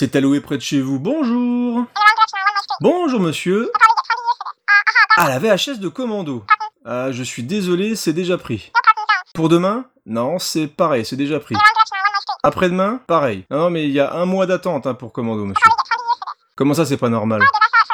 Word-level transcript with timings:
C'est 0.00 0.14
alloué 0.14 0.40
près 0.40 0.56
de 0.56 0.62
chez 0.62 0.80
vous. 0.80 1.00
Bonjour. 1.00 1.84
Bonjour 2.80 3.18
monsieur. 3.18 3.72
Ah, 5.16 5.28
la 5.28 5.40
VHS 5.40 5.80
de 5.80 5.88
Commando. 5.88 6.44
Ah, 6.84 7.10
je 7.10 7.24
suis 7.24 7.42
désolé, 7.42 7.96
c'est 7.96 8.12
déjà 8.12 8.38
pris. 8.38 8.70
Pour 9.34 9.48
demain? 9.48 9.86
Non, 10.06 10.38
c'est 10.38 10.68
pareil, 10.68 11.04
c'est 11.04 11.16
déjà 11.16 11.40
pris. 11.40 11.56
Après-demain? 12.44 13.00
Pareil. 13.08 13.44
Non, 13.50 13.70
mais 13.70 13.86
il 13.86 13.90
y 13.90 13.98
a 13.98 14.12
un 14.14 14.24
mois 14.24 14.46
d'attente 14.46 14.86
hein, 14.86 14.94
pour 14.94 15.12
Commando, 15.12 15.44
monsieur. 15.44 15.68
Comment 16.54 16.74
ça, 16.74 16.86
c'est 16.86 16.96
pas 16.96 17.08
normal? 17.08 17.42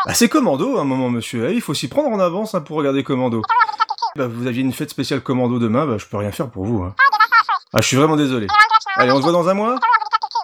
Bah, 0.05 0.13
C'est 0.13 0.29
Commando, 0.29 0.77
un 0.77 0.85
moment, 0.85 1.09
monsieur. 1.09 1.49
Eh, 1.49 1.55
il 1.55 1.63
faut 1.63 1.73
s'y 1.73 1.89
prendre 1.89 2.11
en 2.11 2.21
avance 2.21 2.55
hein, 2.55 2.61
pour 2.61 2.77
regarder 2.77 3.03
Commando. 3.03 3.41
Bah, 4.15 4.27
vous 4.27 4.47
aviez 4.47 4.61
une 4.61 4.75
fête 4.75 4.91
spéciale 4.91 5.23
Commando 5.23 5.59
demain, 5.59 5.87
bah, 5.87 5.97
je 5.97 6.05
peux 6.05 6.19
rien 6.19 6.33
faire 6.33 6.51
pour 6.51 6.67
vous. 6.67 6.83
Hein. 6.83 6.95
Ah, 7.73 7.81
je 7.81 7.87
suis 7.87 7.97
vraiment 7.97 8.17
désolé. 8.17 8.47
Allez, 8.97 9.11
on 9.11 9.17
se 9.17 9.23
voit 9.23 9.33
dans 9.33 9.49
un 9.49 9.55
mois? 9.55 9.79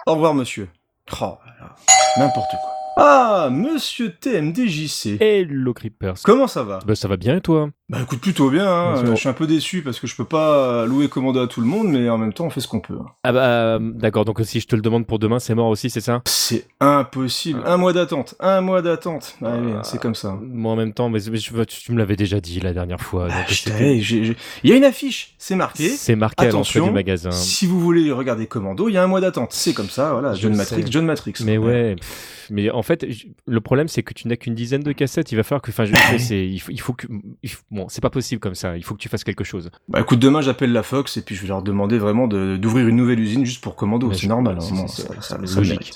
Au 0.07 0.15
revoir, 0.15 0.33
monsieur. 0.33 0.67
Oh, 1.21 1.37
là 1.45 1.53
là, 1.59 1.75
n'importe 2.17 2.51
quoi. 2.51 2.71
Ah, 2.97 3.49
monsieur 3.51 4.13
TMDJC. 4.13 5.17
Hello 5.21 5.73
Creepers. 5.73 6.15
Comment 6.23 6.47
ça 6.47 6.63
va? 6.63 6.79
Bah 6.85 6.95
ça 6.95 7.07
va 7.07 7.17
bien 7.17 7.37
et 7.37 7.41
toi? 7.41 7.69
Bah 7.91 7.97
écoute, 8.03 8.21
plutôt 8.21 8.49
bien. 8.49 8.65
Hein. 8.65 9.03
Euh, 9.05 9.11
je 9.11 9.15
suis 9.15 9.27
un 9.27 9.33
peu 9.33 9.45
déçu 9.47 9.81
parce 9.81 9.99
que 9.99 10.07
je 10.07 10.15
peux 10.15 10.23
pas 10.23 10.85
louer 10.85 11.09
Commando 11.09 11.41
à 11.41 11.47
tout 11.47 11.59
le 11.59 11.67
monde, 11.67 11.89
mais 11.89 12.09
en 12.09 12.17
même 12.17 12.31
temps, 12.31 12.45
on 12.45 12.49
fait 12.49 12.61
ce 12.61 12.67
qu'on 12.69 12.79
peut. 12.79 12.97
hein. 12.97 13.07
Ah 13.23 13.33
bah 13.33 13.43
euh, 13.75 13.79
d'accord, 13.81 14.23
donc 14.23 14.39
si 14.43 14.61
je 14.61 14.67
te 14.67 14.77
le 14.77 14.81
demande 14.81 15.05
pour 15.05 15.19
demain, 15.19 15.39
c'est 15.39 15.53
mort 15.55 15.67
aussi, 15.67 15.89
c'est 15.89 15.99
ça? 15.99 16.21
C'est 16.25 16.67
impossible. 16.79 17.61
Un 17.65 17.75
mois 17.75 17.91
d'attente. 17.91 18.35
Un 18.39 18.61
mois 18.61 18.81
d'attente. 18.81 19.35
Ah 19.43 19.47
Ah. 19.79 19.81
c'est 19.83 19.99
comme 19.99 20.15
ça. 20.15 20.39
Moi 20.41 20.71
en 20.71 20.75
même 20.77 20.93
temps, 20.93 21.09
mais, 21.09 21.19
mais 21.29 21.37
je- 21.37 21.63
tu 21.65 21.91
me 21.91 21.97
l'avais 21.97 22.15
déjà 22.15 22.39
dit 22.39 22.61
la 22.61 22.71
dernière 22.73 23.01
fois. 23.01 23.27
Ah, 23.29 23.43
j'ai- 23.49 24.35
Il 24.63 24.69
y 24.69 24.73
a 24.73 24.75
une 24.77 24.85
affiche, 24.85 25.35
c'est 25.37 25.55
marqué. 25.57 25.89
C'est 25.89 26.15
marqué 26.15 26.45
à 26.45 26.47
Attention, 26.47 26.85
du 26.85 26.91
magasin. 26.91 27.31
Si 27.31 27.65
vous 27.65 27.79
voulez 27.81 28.09
regarder 28.13 28.47
Commando, 28.47 28.87
il 28.87 28.93
y 28.93 28.97
a 28.97 29.03
un 29.03 29.07
mois 29.07 29.19
d'attente. 29.19 29.51
C'est 29.51 29.73
comme 29.73 29.89
ça, 29.89 30.13
voilà. 30.13 30.33
Je 30.33 30.41
John 30.43 30.53
sais. 30.53 30.57
Matrix, 30.59 30.85
John 30.91 31.05
Matrix. 31.05 31.33
Mais 31.43 31.57
ouais, 31.57 31.95
pff, 31.97 32.47
mais 32.51 32.69
en 32.69 32.83
fait, 32.83 33.05
le 33.47 33.61
problème 33.61 33.87
c'est 33.89 34.01
que 34.03 34.13
tu 34.13 34.27
n'as 34.29 34.37
qu'une 34.37 34.55
dizaine 34.55 34.81
de 34.83 34.91
cassettes. 34.93 35.31
Il 35.33 35.35
va 35.35 35.43
falloir 35.43 35.61
que, 35.61 35.71
enfin, 35.71 35.83
je 35.85 35.93
sais, 36.17 36.45
il 36.47 36.59
faut, 36.59 36.71
il 36.71 36.79
faut 36.79 36.93
que, 36.93 37.07
il 37.43 37.49
faut- 37.49 37.63
bon, 37.69 37.80
c'est 37.89 38.01
pas 38.01 38.09
possible 38.09 38.39
comme 38.39 38.55
ça. 38.55 38.77
Il 38.77 38.83
faut 38.83 38.93
que 38.95 38.99
tu 38.99 39.09
fasses 39.09 39.23
quelque 39.23 39.43
chose. 39.43 39.69
Bah 39.87 40.01
écoute, 40.01 40.19
demain 40.19 40.41
j'appelle 40.41 40.71
la 40.71 40.83
Fox 40.83 41.17
et 41.17 41.21
puis 41.21 41.35
je 41.35 41.41
vais 41.41 41.47
leur 41.47 41.61
demander 41.61 41.97
vraiment 41.97 42.27
de- 42.27 42.57
d'ouvrir 42.57 42.87
une 42.87 42.95
nouvelle 42.95 43.19
usine 43.19 43.45
juste 43.45 43.61
pour 43.63 43.75
Commando. 43.75 44.11
C'est 44.13 44.27
normal. 44.27 44.57
c'est- 44.61 45.03
hein, 45.33 45.37
logique. 45.57 45.93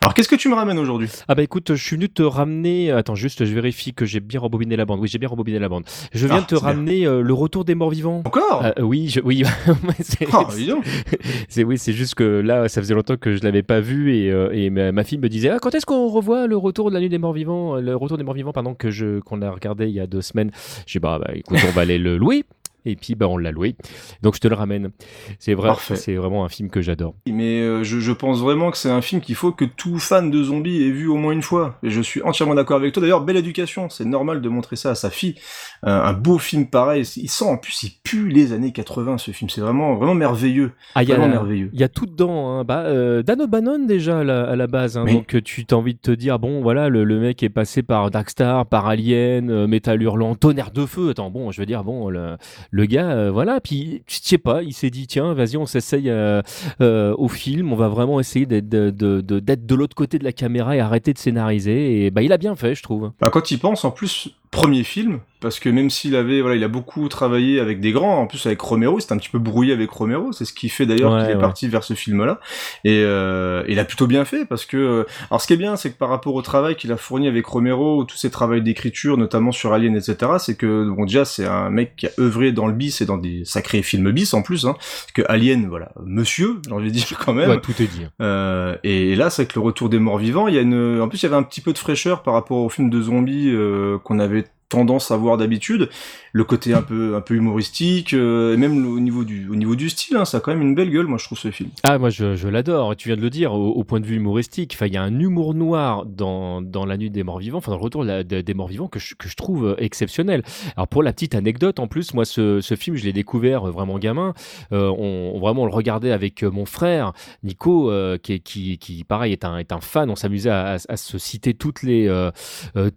Alors 0.00 0.14
qu'est-ce 0.14 0.28
que 0.28 0.36
tu 0.36 0.48
me 0.48 0.54
ramènes 0.54 0.78
aujourd'hui? 0.78 1.08
Ah 1.28 1.34
bah 1.34 1.42
écoute, 1.42 1.74
je 1.74 1.82
suis 1.82 1.96
venu 1.96 2.08
te 2.08 2.22
ramener. 2.22 2.90
Attends, 2.90 3.14
juste, 3.14 3.44
je 3.44 3.52
vérifie 3.54 3.94
que 3.94 4.04
j'ai 4.06 4.20
bien 4.20 4.40
rembobiné 4.40 4.76
la 4.76 4.84
bande. 4.84 5.00
Oui, 5.00 5.08
j'ai 5.08 5.18
bien 5.18 5.28
rembobiné 5.28 5.58
la 5.58 5.68
bande. 5.68 5.84
Je 6.12 6.26
viens 6.26 6.36
Ah, 6.38 6.40
de 6.42 6.46
te 6.46 6.54
ramener 6.54 7.06
euh, 7.06 7.20
le 7.22 7.32
retour 7.34 7.64
des 7.64 7.74
morts 7.74 7.90
vivants. 7.90 8.22
Encore? 8.24 8.64
Euh, 8.64 8.82
oui, 8.82 9.08
je, 9.08 9.20
oui, 9.20 9.42
c'est, 10.00 10.26
Oh, 10.32 10.44
c'est 11.48 11.64
oui, 11.64 11.78
c'est 11.78 11.92
juste 11.92 12.14
que 12.14 12.22
là, 12.24 12.68
ça 12.68 12.80
faisait 12.80 12.94
longtemps 12.94 13.16
que 13.16 13.34
je 13.36 13.42
l'avais 13.42 13.62
pas 13.62 13.80
vu 13.80 14.14
et, 14.14 14.30
euh, 14.30 14.50
et 14.52 14.70
ma, 14.70 14.92
ma 14.92 15.04
fille 15.04 15.18
me 15.18 15.28
disait 15.28 15.50
ah, 15.50 15.58
quand 15.60 15.74
est-ce 15.74 15.86
qu'on 15.86 16.08
revoit 16.08 16.46
le 16.46 16.56
retour 16.56 16.90
de 16.90 16.94
la 16.94 17.00
nuit 17.00 17.08
des 17.08 17.18
morts 17.18 17.32
vivants, 17.32 17.76
euh, 17.76 17.80
le 17.80 17.96
retour 17.96 18.18
des 18.18 18.24
morts 18.24 18.34
vivants, 18.34 18.52
pardon, 18.52 18.74
que 18.74 18.90
je 18.90 19.20
qu'on 19.20 19.42
a 19.42 19.50
regardé 19.50 19.86
il 19.86 19.94
y 19.94 20.00
a 20.00 20.06
deux 20.06 20.22
semaines? 20.22 20.50
J'ai 20.86 21.00
bah, 21.00 21.18
bah 21.18 21.32
écoute, 21.34 21.58
on 21.66 21.72
va 21.72 21.82
aller 21.82 21.98
le 21.98 22.16
louer. 22.16 22.44
Et 22.88 22.96
puis 22.96 23.14
bah 23.14 23.26
on 23.28 23.36
l'a 23.36 23.50
loué, 23.50 23.76
donc 24.22 24.34
je 24.34 24.40
te 24.40 24.48
le 24.48 24.54
ramène. 24.54 24.90
C'est 25.38 25.54
vrai, 25.54 25.72
c'est 25.94 26.14
vraiment 26.14 26.44
un 26.44 26.48
film 26.48 26.70
que 26.70 26.80
j'adore. 26.80 27.14
Mais 27.26 27.60
euh, 27.60 27.84
je, 27.84 28.00
je 28.00 28.12
pense 28.12 28.40
vraiment 28.40 28.70
que 28.70 28.76
c'est 28.76 28.90
un 28.90 29.00
film 29.02 29.20
qu'il 29.20 29.34
faut 29.34 29.52
que 29.52 29.64
tout 29.64 29.98
fan 29.98 30.30
de 30.30 30.42
zombies 30.42 30.82
ait 30.82 30.90
vu 30.90 31.06
au 31.08 31.16
moins 31.16 31.32
une 31.32 31.42
fois. 31.42 31.78
Et 31.82 31.90
je 31.90 32.00
suis 32.00 32.22
entièrement 32.22 32.54
d'accord 32.54 32.76
avec 32.76 32.92
toi. 32.92 33.00
D'ailleurs, 33.00 33.22
belle 33.22 33.36
éducation. 33.36 33.88
C'est 33.88 34.04
normal 34.04 34.40
de 34.40 34.48
montrer 34.48 34.76
ça 34.76 34.90
à 34.90 34.94
sa 34.94 35.10
fille. 35.10 35.34
Un, 35.82 35.92
un 35.92 36.12
beau 36.12 36.38
film 36.38 36.66
pareil. 36.66 37.02
Il 37.16 37.28
sent 37.28 37.44
en 37.44 37.56
plus, 37.56 37.82
il 37.82 37.92
pue 38.02 38.28
les 38.28 38.52
années 38.52 38.72
80 38.72 39.18
ce 39.18 39.30
film. 39.30 39.50
C'est 39.50 39.60
vraiment, 39.60 39.96
vraiment 39.96 40.14
merveilleux. 40.14 40.72
Ah, 40.94 41.02
il 41.02 41.08
y 41.08 41.12
a, 41.12 41.16
Vraiment 41.16 41.32
merveilleux. 41.32 41.70
il 41.72 41.80
y 41.80 41.84
a 41.84 41.88
tout 41.88 42.06
dedans. 42.06 42.50
Hein. 42.58 42.64
Bah, 42.64 42.82
euh, 42.86 43.22
Dan 43.22 43.40
O'Bannon 43.42 43.84
déjà 43.86 44.20
à 44.20 44.24
la, 44.24 44.44
à 44.48 44.56
la 44.56 44.66
base. 44.66 44.96
Hein. 44.96 45.04
Oui. 45.06 45.12
Donc 45.14 45.34
euh, 45.34 45.42
tu 45.42 45.64
t'as 45.66 45.76
envie 45.76 45.94
de 45.94 46.00
te 46.00 46.10
dire 46.10 46.38
bon 46.38 46.60
voilà 46.62 46.88
le, 46.88 47.04
le 47.04 47.18
mec 47.20 47.42
est 47.42 47.48
passé 47.48 47.82
par 47.82 48.10
Darkstar, 48.10 48.66
par 48.66 48.86
Alien, 48.86 49.50
euh, 49.50 49.66
Métal 49.66 50.02
hurlant, 50.02 50.34
Tonnerre 50.34 50.70
de 50.70 50.86
feu. 50.86 51.10
Attends 51.10 51.30
bon 51.30 51.50
je 51.50 51.60
veux 51.60 51.66
dire 51.66 51.84
bon 51.84 52.08
le, 52.08 52.36
le 52.70 52.77
gars 52.86 53.10
euh, 53.10 53.30
voilà 53.30 53.60
puis 53.60 54.02
je 54.06 54.18
sais 54.22 54.38
pas 54.38 54.62
il 54.62 54.72
s'est 54.72 54.90
dit 54.90 55.06
tiens 55.06 55.34
vas-y 55.34 55.56
on 55.56 55.66
s'essaye 55.66 56.10
euh, 56.10 56.42
euh, 56.80 57.14
au 57.18 57.28
film 57.28 57.72
on 57.72 57.76
va 57.76 57.88
vraiment 57.88 58.20
essayer 58.20 58.46
d'être 58.46 58.68
de, 58.68 58.90
de, 58.90 59.20
de 59.40 59.74
l'autre 59.74 59.94
côté 59.96 60.18
de 60.18 60.24
la 60.24 60.32
caméra 60.32 60.76
et 60.76 60.80
arrêter 60.80 61.12
de 61.12 61.18
scénariser 61.18 62.04
et 62.04 62.10
bah 62.10 62.22
il 62.22 62.32
a 62.32 62.38
bien 62.38 62.56
fait 62.56 62.74
je 62.74 62.82
trouve. 62.82 63.12
Bah, 63.20 63.30
quand 63.30 63.50
il 63.50 63.58
pense, 63.58 63.84
en 63.84 63.90
plus, 63.90 64.30
premier 64.50 64.82
film, 64.82 65.20
parce 65.40 65.60
que 65.60 65.68
même 65.68 65.88
s'il 65.88 66.16
avait, 66.16 66.40
voilà, 66.40 66.56
il 66.56 66.64
a 66.64 66.68
beaucoup 66.68 67.08
travaillé 67.08 67.60
avec 67.60 67.80
des 67.80 67.92
grands, 67.92 68.18
en 68.20 68.26
plus 68.26 68.44
avec 68.46 68.60
Romero, 68.60 68.98
c'était 68.98 69.12
un 69.12 69.18
petit 69.18 69.28
peu 69.28 69.38
brouillé 69.38 69.72
avec 69.72 69.88
Romero, 69.90 70.32
c'est 70.32 70.44
ce 70.44 70.52
qui 70.52 70.68
fait 70.68 70.84
d'ailleurs 70.86 71.12
Ouais, 71.12 71.20
qu'il 71.22 71.30
est 71.30 71.34
ouais. 71.34 71.40
parti 71.40 71.68
vers 71.68 71.84
ce 71.84 71.94
film-là, 71.94 72.40
et 72.84 73.02
euh, 73.04 73.62
il 73.68 73.78
a 73.78 73.84
plutôt 73.84 74.06
bien 74.08 74.24
fait, 74.24 74.46
parce 74.46 74.66
que, 74.66 74.76
euh, 74.76 75.04
alors 75.30 75.40
ce 75.40 75.46
qui 75.46 75.52
est 75.52 75.56
bien, 75.58 75.76
c'est 75.76 75.90
que 75.92 75.96
par 75.98 76.08
rapport 76.08 76.34
au 76.34 76.42
travail 76.42 76.74
qu'il 76.76 76.90
a 76.90 76.96
fourni 76.96 77.28
avec 77.28 77.46
Romero, 77.46 78.02
tous 78.04 78.16
ses 78.16 78.30
travaux 78.30 78.58
d'écriture, 78.58 79.16
notamment 79.16 79.52
sur 79.52 79.72
Alien, 79.72 79.94
etc., 79.96 80.16
c'est 80.38 80.56
que, 80.56 80.88
bon, 80.90 81.04
déjà, 81.04 81.24
c'est 81.24 81.46
un 81.46 81.70
mec 81.70 81.94
qui 81.96 82.06
a 82.06 82.10
œuvré 82.18 82.50
dans 82.50 82.66
le 82.66 82.72
bis 82.72 83.00
et 83.00 83.06
dans 83.06 83.18
des 83.18 83.44
sacrés 83.44 83.82
films 83.82 84.10
bis 84.10 84.34
en 84.34 84.42
plus, 84.42 84.66
hein, 84.66 84.72
parce 84.78 85.12
que 85.14 85.22
Alien, 85.28 85.68
voilà, 85.68 85.92
monsieur, 86.04 86.56
j'ai 86.66 86.72
envie 86.72 86.90
de 86.90 86.96
dire 86.96 87.18
quand 87.24 87.34
même, 87.34 87.50
Ouais, 87.50 87.60
tout 87.60 87.74
est 87.80 87.86
dit. 87.86 88.06
euh, 88.22 88.74
et 88.82 89.14
là, 89.14 89.30
c'est 89.30 89.42
avec 89.42 89.54
le 89.54 89.60
retour 89.60 89.88
des 89.88 89.98
morts 90.00 90.18
vivants, 90.18 90.48
il 90.48 90.54
y 90.54 90.58
a 90.58 90.62
une, 90.62 91.00
en 91.00 91.08
plus, 91.08 91.22
il 91.22 91.24
y 91.24 91.26
avait 91.26 91.36
un 91.36 91.42
petit 91.44 91.60
peu 91.60 91.72
de 91.72 91.78
fraîcheur 91.78 92.22
par 92.24 92.34
rapport 92.34 92.58
au 92.58 92.68
film 92.68 92.90
de 92.90 93.00
zombies 93.00 93.50
euh, 93.50 93.98
qu'on 93.98 94.18
avait 94.18 94.37
tendance 94.68 95.10
à 95.10 95.16
voir 95.16 95.36
d'habitude. 95.36 95.88
Le 96.32 96.44
côté 96.44 96.74
un 96.74 96.82
peu, 96.82 97.16
un 97.16 97.20
peu 97.22 97.34
humoristique, 97.34 98.12
euh, 98.12 98.52
et 98.52 98.56
même 98.58 98.86
au 98.86 99.00
niveau 99.00 99.24
du, 99.24 99.48
au 99.48 99.56
niveau 99.56 99.74
du 99.74 99.88
style, 99.88 100.16
hein, 100.16 100.24
ça 100.26 100.36
a 100.36 100.40
quand 100.40 100.52
même 100.52 100.60
une 100.60 100.74
belle 100.74 100.90
gueule, 100.90 101.06
moi, 101.06 101.16
je 101.18 101.24
trouve 101.24 101.38
ce 101.38 101.50
film. 101.50 101.70
Ah, 101.84 101.98
moi, 101.98 102.10
je, 102.10 102.36
je 102.36 102.48
l'adore. 102.48 102.94
Tu 102.96 103.08
viens 103.08 103.16
de 103.16 103.22
le 103.22 103.30
dire, 103.30 103.54
au, 103.54 103.82
point 103.84 103.98
de 103.98 104.06
vue 104.06 104.16
humoristique. 104.16 104.72
Enfin, 104.74 104.86
il 104.86 104.92
y 104.92 104.98
a 104.98 105.02
un 105.02 105.18
humour 105.18 105.54
noir 105.54 106.04
dans, 106.04 106.60
dans 106.60 106.84
La 106.84 106.98
Nuit 106.98 107.10
des 107.10 107.22
Morts 107.22 107.38
Vivants, 107.38 107.58
enfin, 107.58 107.72
dans 107.72 107.78
le 107.78 107.82
retour 107.82 108.04
de 108.04 108.22
des 108.22 108.54
Morts 108.54 108.68
Vivants 108.68 108.88
que 108.88 108.98
je, 108.98 109.14
que 109.14 109.28
je 109.28 109.36
trouve 109.36 109.68
euh, 109.68 109.74
exceptionnel. 109.78 110.42
Alors, 110.76 110.86
pour 110.86 111.02
la 111.02 111.12
petite 111.14 111.34
anecdote, 111.34 111.78
en 111.78 111.86
plus, 111.86 112.12
moi, 112.12 112.26
ce, 112.26 112.60
ce 112.60 112.74
film, 112.76 112.94
je 112.96 113.04
l'ai 113.04 113.14
découvert 113.14 113.68
euh, 113.68 113.70
vraiment 113.70 113.98
gamin. 113.98 114.34
On, 114.70 115.38
vraiment, 115.40 115.62
on 115.62 115.66
le 115.66 115.72
regardait 115.72 116.12
avec 116.12 116.42
mon 116.42 116.66
frère, 116.66 117.12
Nico, 117.42 117.90
qui, 118.22 118.40
qui, 118.40 119.04
pareil, 119.04 119.32
est 119.32 119.44
un, 119.44 119.58
est 119.58 119.72
un 119.72 119.80
fan. 119.80 120.10
On 120.10 120.16
s'amusait 120.16 120.50
à, 120.50 120.78
se 120.78 121.18
citer 121.18 121.54
toutes 121.54 121.82
les, 121.82 122.08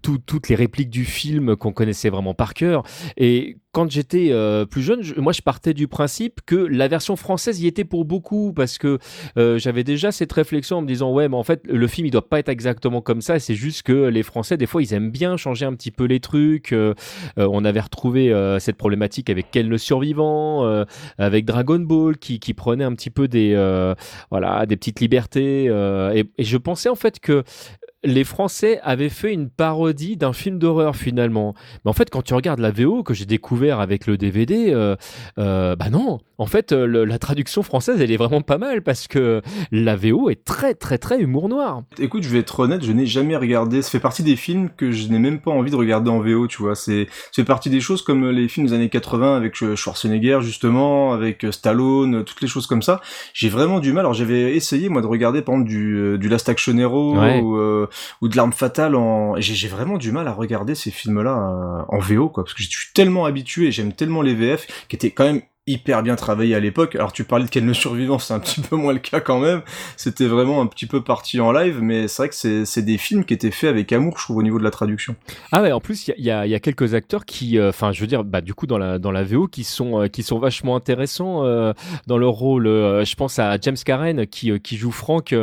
tout- 0.01 0.19
toutes 0.25 0.49
les 0.49 0.55
répliques 0.55 0.89
du 0.89 1.05
film 1.05 1.55
qu'on 1.61 1.72
connaissait 1.72 2.09
vraiment 2.09 2.33
par 2.33 2.53
cœur. 2.53 2.83
Et 3.17 3.57
quand 3.72 3.89
j'étais 3.89 4.29
euh, 4.31 4.66
plus 4.66 4.81
jeune, 4.81 5.01
je- 5.01 5.16
moi 5.19 5.31
je 5.31 5.41
partais 5.41 5.73
du 5.73 5.88
principe 5.88 6.41
que 6.45 6.55
la 6.55 6.88
version 6.89 7.16
française 7.16 7.61
y 7.61 7.67
était 7.67 7.85
pour 7.85 8.03
beaucoup 8.03 8.51
parce 8.51 8.77
que 8.77 8.97
euh, 9.38 9.57
j'avais 9.59 9.83
déjà 9.85 10.11
cette 10.11 10.33
réflexion 10.33 10.79
en 10.79 10.81
me 10.81 10.88
disant 10.88 11.13
ouais 11.13 11.29
mais 11.29 11.38
en 11.38 11.44
fait 11.44 11.61
le 11.67 11.88
film 11.88 12.07
il 12.07 12.11
doit 12.11 12.27
pas 12.27 12.39
être 12.39 12.50
exactement 12.50 13.00
comme 13.01 13.21
ça 13.21 13.39
c'est 13.39 13.55
juste 13.55 13.83
que 13.83 14.07
les 14.07 14.23
Français 14.23 14.57
des 14.57 14.66
fois 14.66 14.81
ils 14.81 14.94
aiment 14.94 15.11
bien 15.11 15.38
changer 15.38 15.66
un 15.66 15.73
petit 15.73 15.91
peu 15.91 16.03
les 16.03 16.19
trucs 16.19 16.73
euh, 16.73 16.94
on 17.38 17.63
avait 17.63 17.79
retrouvé 17.79 18.33
cette 18.59 18.75
problématique 18.75 19.29
avec 19.29 19.51
Ken 19.51 19.69
le 19.69 19.77
survivant 19.77 20.85
avec 21.17 21.45
Dragon 21.45 21.79
Ball 21.79 22.17
qui, 22.17 22.39
prenait 22.53 22.83
un 22.83 22.94
petit 22.94 23.09
peu 23.09 23.27
des 23.27 23.53
voilà 24.31 24.66
des 24.66 24.75
petites 24.75 25.00
libertés 25.00 25.66
et 25.66 26.44
je 26.44 26.57
pensais 26.57 26.89
en 26.89 26.95
fait 26.95 27.19
que 27.19 27.44
les 28.03 28.23
Français 28.23 28.79
avaient 28.84 29.09
fait 29.09 29.34
une 29.34 29.50
parodie 29.50 30.17
d'un 30.17 30.34
film 30.34 30.57
d'horreur 30.57 30.95
finalement. 30.95 31.53
Mais 31.85 31.89
en 31.89 31.94
fait, 31.94 32.09
quand 32.09 32.22
tu 32.22 32.34
regardes 32.34 32.59
la 32.59 32.72
VO 32.72 33.03
que 33.03 33.13
j'ai 33.13 33.25
découvert 33.25 33.79
avec 33.79 34.07
le 34.07 34.17
DVD, 34.17 34.73
euh, 34.73 34.95
euh, 35.38 35.75
bah 35.75 35.89
non. 35.89 36.19
En 36.41 36.47
fait, 36.47 36.72
euh, 36.72 36.88
le- 36.88 37.06
la 37.06 37.19
traduction 37.19 37.62
française, 37.62 38.02
elle 38.02 38.12
est 38.12 38.18
vraiment 38.18 38.41
pas 38.41 38.57
mal 38.57 38.81
parce 38.81 39.07
que 39.07 39.44
la 39.72 39.96
VO 39.96 40.31
est 40.31 40.44
très 40.44 40.74
très 40.74 40.97
très 40.97 41.19
humour 41.22 41.50
noir. 41.50 41.84
Écoute, 42.00 42.24
je 42.24 42.29
vais 42.29 42.40
être 42.40 42.59
honnête, 42.62 42.84
je 42.84 42.91
n'ai 42.91 43.06
jamais 43.06 43.35
regardé, 43.35 43.84
ça 43.84 43.91
fait 43.91 44.00
partie 44.00 44.24
des 44.24 44.35
films 44.35 44.69
que 44.75 44.91
je 44.91 45.07
n'ai 45.09 45.19
même 45.19 45.40
pas 45.40 45.51
envie 45.51 45.69
de 45.69 45.75
regarder 45.75 46.09
en 46.09 46.19
VO, 46.19 46.47
tu 46.47 46.63
vois, 46.63 46.74
c'est, 46.74 47.07
fait 47.31 47.44
partie 47.44 47.69
des 47.69 47.80
choses 47.80 48.01
comme 48.01 48.28
les 48.31 48.47
films 48.47 48.66
des 48.66 48.74
années 48.74 48.90
80 48.90 49.38
avec 49.38 49.62
euh, 49.62 49.75
Schwarzenegger, 49.75 50.40
justement, 50.41 51.13
avec 51.13 51.46
euh, 51.46 51.51
Stallone, 51.51 52.24
toutes 52.24 52.41
les 52.41 52.47
choses 52.47 52.66
comme 52.66 52.81
ça. 52.81 53.01
J'ai 53.35 53.50
vraiment 53.50 53.80
du 53.80 53.94
mal, 53.94 54.00
alors 54.01 54.16
j'avais 54.16 54.56
essayé, 54.56 54.90
moi, 54.90 55.01
de 55.03 55.07
regarder, 55.07 55.44
par 55.44 55.54
exemple, 55.54 55.69
du, 55.69 56.18
du 56.18 56.27
Last 56.27 56.50
Action 56.50 56.75
Hero, 56.77 57.19
Ouais. 57.19 57.39
ou, 57.39 57.57
euh, 57.57 57.88
ou 58.21 58.27
de 58.30 58.36
l'arme 58.36 58.54
fatale 58.54 58.95
en 58.95 59.36
j'ai 59.38 59.68
vraiment 59.68 59.98
du 60.00 60.12
mal 60.12 60.27
à 60.27 60.31
regarder 60.33 60.74
ces 60.74 60.89
films 60.92 61.21
là 61.21 61.86
en 61.88 62.00
VO 62.00 62.30
quoi 62.30 62.44
parce 62.44 62.54
que 62.56 62.63
je 62.63 62.69
suis 62.69 62.88
tellement 62.94 63.25
habitué 63.25 63.71
j'aime 63.71 63.92
tellement 63.94 64.21
les 64.21 64.33
VF 64.33 64.65
qui 64.88 64.95
étaient 64.95 65.12
quand 65.12 65.25
même 65.25 65.42
hyper 65.68 66.02
bien 66.02 66.16
travaillés 66.16 66.56
à 66.56 66.60
l'époque. 66.60 66.96
Alors 66.96 67.13
tu 67.13 67.24
parlais 67.24 67.46
de 67.46 67.50
Ken 67.50 67.66
le 67.66 67.74
survivant, 67.74 68.18
c'est 68.18 68.34
un 68.34 68.40
petit 68.40 68.62
peu 68.62 68.75
moins 68.75 68.94
le 68.94 69.00
cas 69.00 69.19
quand 69.19 69.40
même. 69.40 69.62
C'était 69.96 70.25
vraiment 70.25 70.60
un 70.62 70.66
petit 70.66 70.88
peu 70.88 71.04
parti 71.04 71.40
en 71.40 71.52
live, 71.52 71.80
mais 71.81 72.08
c'est 72.08 72.24
vrai 72.24 72.30
que 72.30 72.66
c'est 72.66 72.81
des 72.81 72.98
films 72.98 73.25
qui 73.25 73.34
étaient 73.34 73.52
faits 73.52 73.69
avec 73.69 73.92
amour, 73.94 74.18
je 74.18 74.24
trouve, 74.24 74.38
au 74.38 74.44
niveau 74.44 74.58
de 74.58 74.63
la 74.63 74.72
traduction. 74.72 75.16
Ah 75.52 75.62
ouais, 75.62 75.72
en 75.72 75.80
plus, 75.80 76.08
il 76.08 76.24
y 76.24 76.31
a- 76.31 76.60
quelques 76.60 76.94
acteurs 76.94 77.25
qui, 77.25 77.58
euh, 77.58 77.69
enfin, 77.69 77.92
je 77.92 78.02
veux 78.02 78.08
dire, 78.08 78.24
bah, 78.24 78.42
du 78.42 78.54
coup, 78.54 78.68
dans 78.68 78.78
la, 78.78 79.00
dans 79.00 79.12
la 79.12 79.24
VO, 79.24 79.48
qui 79.48 79.63
sont, 79.63 80.02
euh, 80.02 80.08
qui 80.08 80.22
sont 80.22 80.38
vachement 80.38 80.75
intéressants 80.75 81.44
euh, 81.44 81.74
dans 82.08 82.18
leur 82.18 82.34
rôle. 82.34 82.66
Je 82.66 83.16
pense 83.16 83.40
à 83.40 83.58
James 83.62 83.78
Karen, 83.84 84.28
qui, 84.28 84.60
qui 84.62 84.78
joue 84.78 84.92
Frank, 84.92 85.36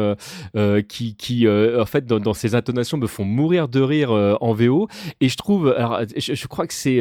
qui, 0.89 1.17
qui 1.17 1.49
en 1.49 1.87
fait, 1.87 2.07
dans, 2.07 2.35
ses 2.35 2.55
intonations, 2.55 2.99
me 2.99 3.07
font 3.07 3.25
mourir 3.25 3.69
de 3.69 3.81
rire 3.81 4.11
en 4.11 4.53
VO. 4.53 4.89
Et 5.21 5.29
je 5.29 5.37
trouve, 5.37 5.75
alors, 5.77 6.01
je, 6.17 6.47
crois 6.47 6.67
que 6.67 6.75
c'est 6.75 7.01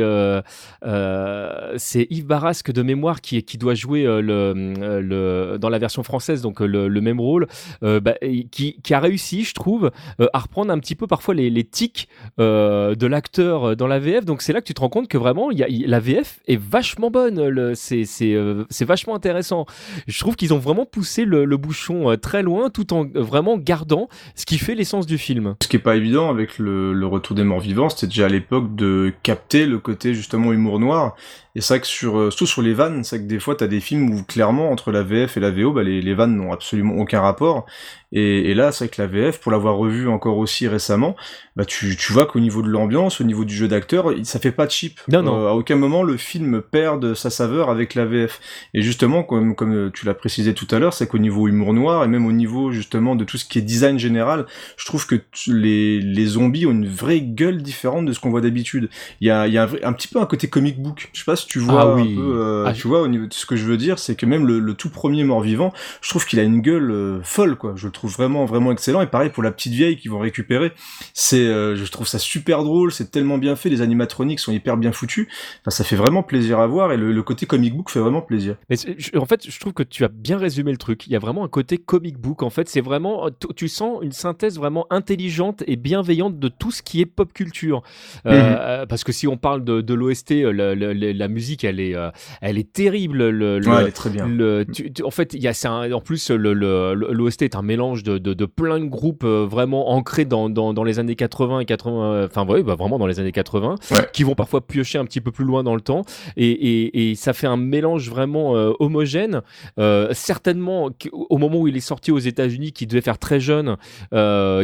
c'est 1.78 2.08
Yves 2.10 2.26
Barasque 2.26 2.72
de 2.72 2.82
mémoire 2.84 3.07
qui, 3.16 3.44
doit 3.58 3.74
jouer 3.74 4.04
le, 4.04 4.54
le, 5.02 5.58
dans 5.60 5.70
la 5.70 5.80
version 5.80 6.04
française, 6.04 6.42
donc 6.42 6.60
le, 6.60 7.02
même 7.02 7.20
rôle, 7.20 7.48
bah, 7.82 8.16
qui, 8.52 8.76
a 8.92 9.00
réussi, 9.00 9.44
je 9.44 9.54
trouve, 9.54 9.92
à 10.20 10.40
reprendre 10.40 10.72
un 10.72 10.80
petit 10.80 10.96
peu 10.96 11.08
parfois 11.08 11.34
les, 11.34 11.64
tics 11.64 12.08
de 12.38 13.08
l'acteur 13.08 13.76
dans 13.76 13.88
la 13.88 14.00
VF. 14.00 14.26
Donc 14.26 14.42
c'est 14.42 14.54
là 14.54 14.62
que 14.62 14.68
tu 14.68 14.74
te 14.74 14.82
rends 14.82 14.90
compte 14.90 15.08
que 15.08 15.18
vraiment, 15.18 15.52
y 15.52 15.86
la 15.88 16.00
VF 16.00 16.40
est 16.48 16.60
vachement 16.60 17.10
bonne. 17.10 17.74
C'est 17.76 18.86
vachement 18.86 19.16
intéressant. 19.16 19.66
Je 20.08 20.20
trouve 20.20 20.36
qu'ils 20.36 20.54
ont 20.54 20.60
vraiment 20.60 20.86
poussé 20.86 21.26
le, 21.26 21.58
bouchon 21.58 22.16
très 22.22 22.44
loin 22.44 22.70
tout 22.70 22.94
en 22.94 23.08
vraiment 23.16 23.58
gardant 23.58 24.10
ce 24.36 24.46
qui 24.46 24.60
fait 24.60 24.76
l'essence 24.76 25.08
du 25.08 25.18
film. 25.18 25.56
Ce 25.62 25.68
qui 25.68 25.78
est 25.78 25.80
pas 25.80 25.96
évident 25.96 26.30
avec 26.30 26.60
le, 26.60 26.94
le 26.94 27.08
retour 27.08 27.36
des 27.36 27.44
morts 27.44 27.60
vivants, 27.60 27.90
c'était 27.90 28.08
déjà 28.08 28.26
à 28.26 28.30
l'époque 28.30 28.76
de 28.76 29.14
capter 29.24 29.66
le 29.66 29.80
côté 29.80 30.14
justement 30.14 30.54
humour 30.54 30.80
noir 30.80 31.16
et 31.58 31.62
c'est 31.62 31.74
vrai 31.74 31.82
que 31.82 31.88
sur, 31.88 32.20
euh, 32.20 32.30
surtout 32.30 32.46
sur 32.46 32.62
les 32.62 32.76
vannes, 32.76 32.97
c'est 33.04 33.20
que 33.20 33.28
des 33.28 33.40
fois 33.40 33.56
t'as 33.56 33.68
des 33.68 33.80
films 33.80 34.10
où 34.12 34.24
clairement 34.24 34.72
entre 34.72 34.92
la 34.92 35.04
VF 35.04 35.38
et 35.38 35.40
la 35.40 35.52
VO, 35.52 35.74
bah, 35.74 35.84
les, 35.84 36.02
les 36.02 36.14
vannes 36.14 36.36
n'ont 36.36 36.52
absolument 36.52 36.96
aucun 36.96 37.22
rapport. 37.22 37.66
Et, 38.12 38.52
et 38.52 38.54
là, 38.54 38.72
c'est 38.72 38.86
vrai 38.86 38.96
que 38.96 39.02
la 39.02 39.08
VF, 39.08 39.40
pour 39.40 39.52
l'avoir 39.52 39.76
revu 39.76 40.08
encore 40.08 40.38
aussi 40.38 40.68
récemment, 40.68 41.16
bah 41.56 41.66
tu, 41.66 41.98
tu 41.98 42.14
vois 42.14 42.26
qu'au 42.26 42.40
niveau 42.40 42.62
de 42.62 42.70
l'ambiance, 42.70 43.20
au 43.20 43.24
niveau 43.24 43.44
du 43.44 43.54
jeu 43.54 43.68
d'acteur, 43.68 44.14
ça 44.24 44.40
fait 44.40 44.52
pas 44.52 44.70
cheap. 44.70 45.00
Non, 45.10 45.22
non. 45.22 45.36
Euh, 45.36 45.50
à 45.50 45.54
aucun 45.54 45.76
moment 45.76 46.04
le 46.04 46.16
film 46.16 46.62
perd 46.62 47.14
sa 47.16 47.30
saveur 47.30 47.70
avec 47.70 47.96
la 47.96 48.06
VF. 48.06 48.40
Et 48.74 48.82
justement, 48.82 49.24
comme, 49.24 49.56
comme 49.56 49.92
tu 49.94 50.06
l'as 50.06 50.14
précisé 50.14 50.54
tout 50.54 50.68
à 50.72 50.80
l'heure, 50.80 50.94
c'est 50.94 51.08
qu'au 51.08 51.18
niveau 51.18 51.48
humour 51.48 51.74
noir 51.74 52.04
et 52.04 52.08
même 52.08 52.26
au 52.26 52.32
niveau 52.32 52.72
justement 52.72 53.16
de 53.16 53.24
tout 53.24 53.38
ce 53.38 53.46
qui 53.46 53.60
est 53.60 53.62
design 53.62 54.00
général, 54.00 54.46
je 54.78 54.86
trouve 54.86 55.06
que 55.06 55.16
les, 55.48 56.00
les 56.00 56.26
zombies 56.26 56.66
ont 56.66 56.72
une 56.72 56.88
vraie 56.88 57.22
gueule 57.22 57.62
différente 57.62 58.06
de 58.06 58.14
ce 58.14 58.20
qu'on 58.20 58.30
voit 58.30 58.42
d'habitude. 58.42 58.90
Il 59.20 59.28
y 59.28 59.32
a, 59.32 59.48
il 59.48 59.54
y 59.54 59.58
a 59.58 59.64
un, 59.64 59.90
un, 59.90 59.94
petit 59.94 60.08
peu 60.08 60.20
un 60.20 60.26
côté 60.26 60.48
comic 60.48 60.82
book. 60.82 61.10
Je 61.14 61.20
sais 61.20 61.26
pas 61.26 61.36
si 61.36 61.48
tu 61.48 61.60
vois 61.60 61.82
ah 61.82 62.00
un 62.00 62.06
peu, 62.06 62.40
euh, 62.40 62.66
ah, 62.66 62.74
tu 62.74 62.88
vois 62.88 63.02
au 63.02 63.08
niveau 63.08 63.26
de 63.26 63.34
ce 63.34 63.46
que 63.46 63.56
je 63.56 63.66
veux 63.66 63.78
dire, 63.78 64.00
c'est 64.00 64.16
que 64.16 64.26
même 64.26 64.46
le, 64.46 64.74
tout 64.74 64.90
premier 64.90 65.24
mort-vivant, 65.24 65.74
je 66.02 66.10
trouve 66.10 66.26
qu'il 66.26 66.40
a 66.40 66.44
une 66.44 66.62
gueule 66.62 66.92
euh, 66.92 67.20
folle, 67.24 67.56
quoi. 67.56 67.74
Je 67.76 67.88
le 67.88 67.92
trouve 67.98 68.12
vraiment 68.12 68.46
vraiment 68.46 68.72
excellent. 68.72 69.02
Et 69.02 69.08
pareil 69.08 69.30
pour 69.30 69.44
la 69.44 69.52
petite 69.52 69.74
vieille 69.74 69.98
qu'ils 69.98 70.12
vont 70.12 70.20
récupérer, 70.20 70.72
c'est, 71.14 71.48
euh, 71.48 71.76
je 71.76 71.92
trouve 71.92 72.08
ça 72.08 72.20
super 72.20 72.64
drôle, 72.64 72.92
c'est 72.92 73.12
tellement 73.12 73.38
bien 73.38 73.56
fait, 73.56 73.70
les 73.70 73.82
animatroniques 73.82 74.40
sont 74.40 74.52
hyper 74.52 74.78
bien 74.78 74.92
foutus. 74.92 75.28
Enfin, 75.62 75.72
ça 75.72 75.84
fait 75.84 75.96
vraiment 75.96 76.24
plaisir 76.24 76.60
à 76.60 76.68
voir 76.68 76.92
et 76.92 76.98
le, 76.98 77.24
côté 77.24 77.46
comic 77.46 77.76
book 77.76 77.90
fait 77.90 78.00
vraiment 78.00 78.22
plaisir. 78.22 78.56
Mais 78.70 78.78
en 79.18 79.26
fait, 79.26 79.50
je 79.50 79.60
trouve 79.60 79.74
que 79.74 79.84
tu 79.84 80.06
as 80.06 80.08
bien 80.08 80.38
résumé 80.38 80.72
le 80.72 80.78
truc. 80.78 81.08
Il 81.08 81.14
y 81.14 81.16
a 81.16 81.20
vraiment 81.20 81.44
un 81.44 81.50
côté 81.50 81.78
comic 81.78 82.18
book. 82.18 82.42
En 82.44 82.50
fait, 82.50 82.70
c'est 82.70 82.80
vraiment, 82.80 83.30
tu 83.56 83.68
sens 83.68 84.00
une 84.02 84.14
synthèse 84.14 84.58
vraiment 84.58 84.86
intelligente 84.90 85.64
et 85.68 85.76
bienveillante 85.76 86.40
de 86.40 86.48
tout 86.48 86.72
ce 86.72 86.82
qui 86.82 87.02
est 87.02 87.06
pop 87.06 87.34
culture. 87.34 87.82
Mhm. 88.26 88.86
Parce 88.88 89.04
que 89.04 89.12
si 89.12 89.28
on 89.28 89.38
parle 89.38 89.64
de, 89.64 89.82
de 89.82 89.94
l'OST, 89.94 90.32
la, 90.32 90.76
la, 90.76 90.94
la, 90.94 91.28
musique, 91.28 91.64
elle 91.64 91.80
est, 91.80 91.96
euh, 91.96 92.10
elle 92.42 92.58
est 92.58 92.72
terrible. 92.72 93.30
Le, 93.30 93.60
elle 93.66 93.88
est 93.88 93.92
très 93.92 94.10
bien. 94.10 94.28
Le, 94.28 94.66
en 95.04 95.12
fait, 95.12 95.34
il 95.34 95.42
y 95.42 95.48
a 95.48 95.54
un, 95.66 95.92
en 95.92 96.02
plus 96.02 96.30
l'OST 96.30 97.42
est 97.42 97.56
un 97.56 97.62
mélange 97.62 97.87
de, 97.96 98.18
de, 98.18 98.46
plein 98.46 98.80
de 98.80 98.86
groupes 98.86 99.24
euh, 99.24 99.46
vraiment 99.50 99.92
ancrés 99.92 100.26
dans, 100.26 100.50
dans, 100.50 100.74
dans, 100.74 100.84
les 100.84 101.00
années 101.00 101.16
80 101.16 101.62
et 101.62 101.66
80, 101.66 102.26
enfin 102.26 102.46
ouais, 102.46 102.64
bah, 102.64 102.76
vraiment 102.76 103.00
dans 103.00 103.08
les 103.08 103.20
années 103.20 103.32
80, 103.32 103.76
qui 104.14 104.24
vont 104.24 104.36
parfois 104.36 104.66
piocher 104.66 104.98
un 104.98 105.06
petit 105.06 105.22
peu 105.22 105.32
plus 105.32 105.46
loin 105.46 105.64
dans 105.64 105.76
le 105.76 105.82
temps, 105.82 106.04
et, 106.36 106.50
et, 106.50 107.12
et 107.12 107.16
ça 107.16 107.34
fait 107.34 107.48
un 107.48 107.58
mélange 107.58 108.10
vraiment 108.10 108.56
euh, 108.56 108.74
homogène. 108.80 109.42
certainement, 110.12 110.90
au 111.14 111.38
moment 111.38 111.60
où 111.60 111.68
il 111.68 111.78
est 111.78 111.82
sorti 111.82 112.12
aux 112.12 112.20
États-Unis, 112.20 112.72
qui 112.72 112.88
devait 112.88 113.02
faire 113.02 113.18
très 113.20 113.40
jeune, 113.40 113.78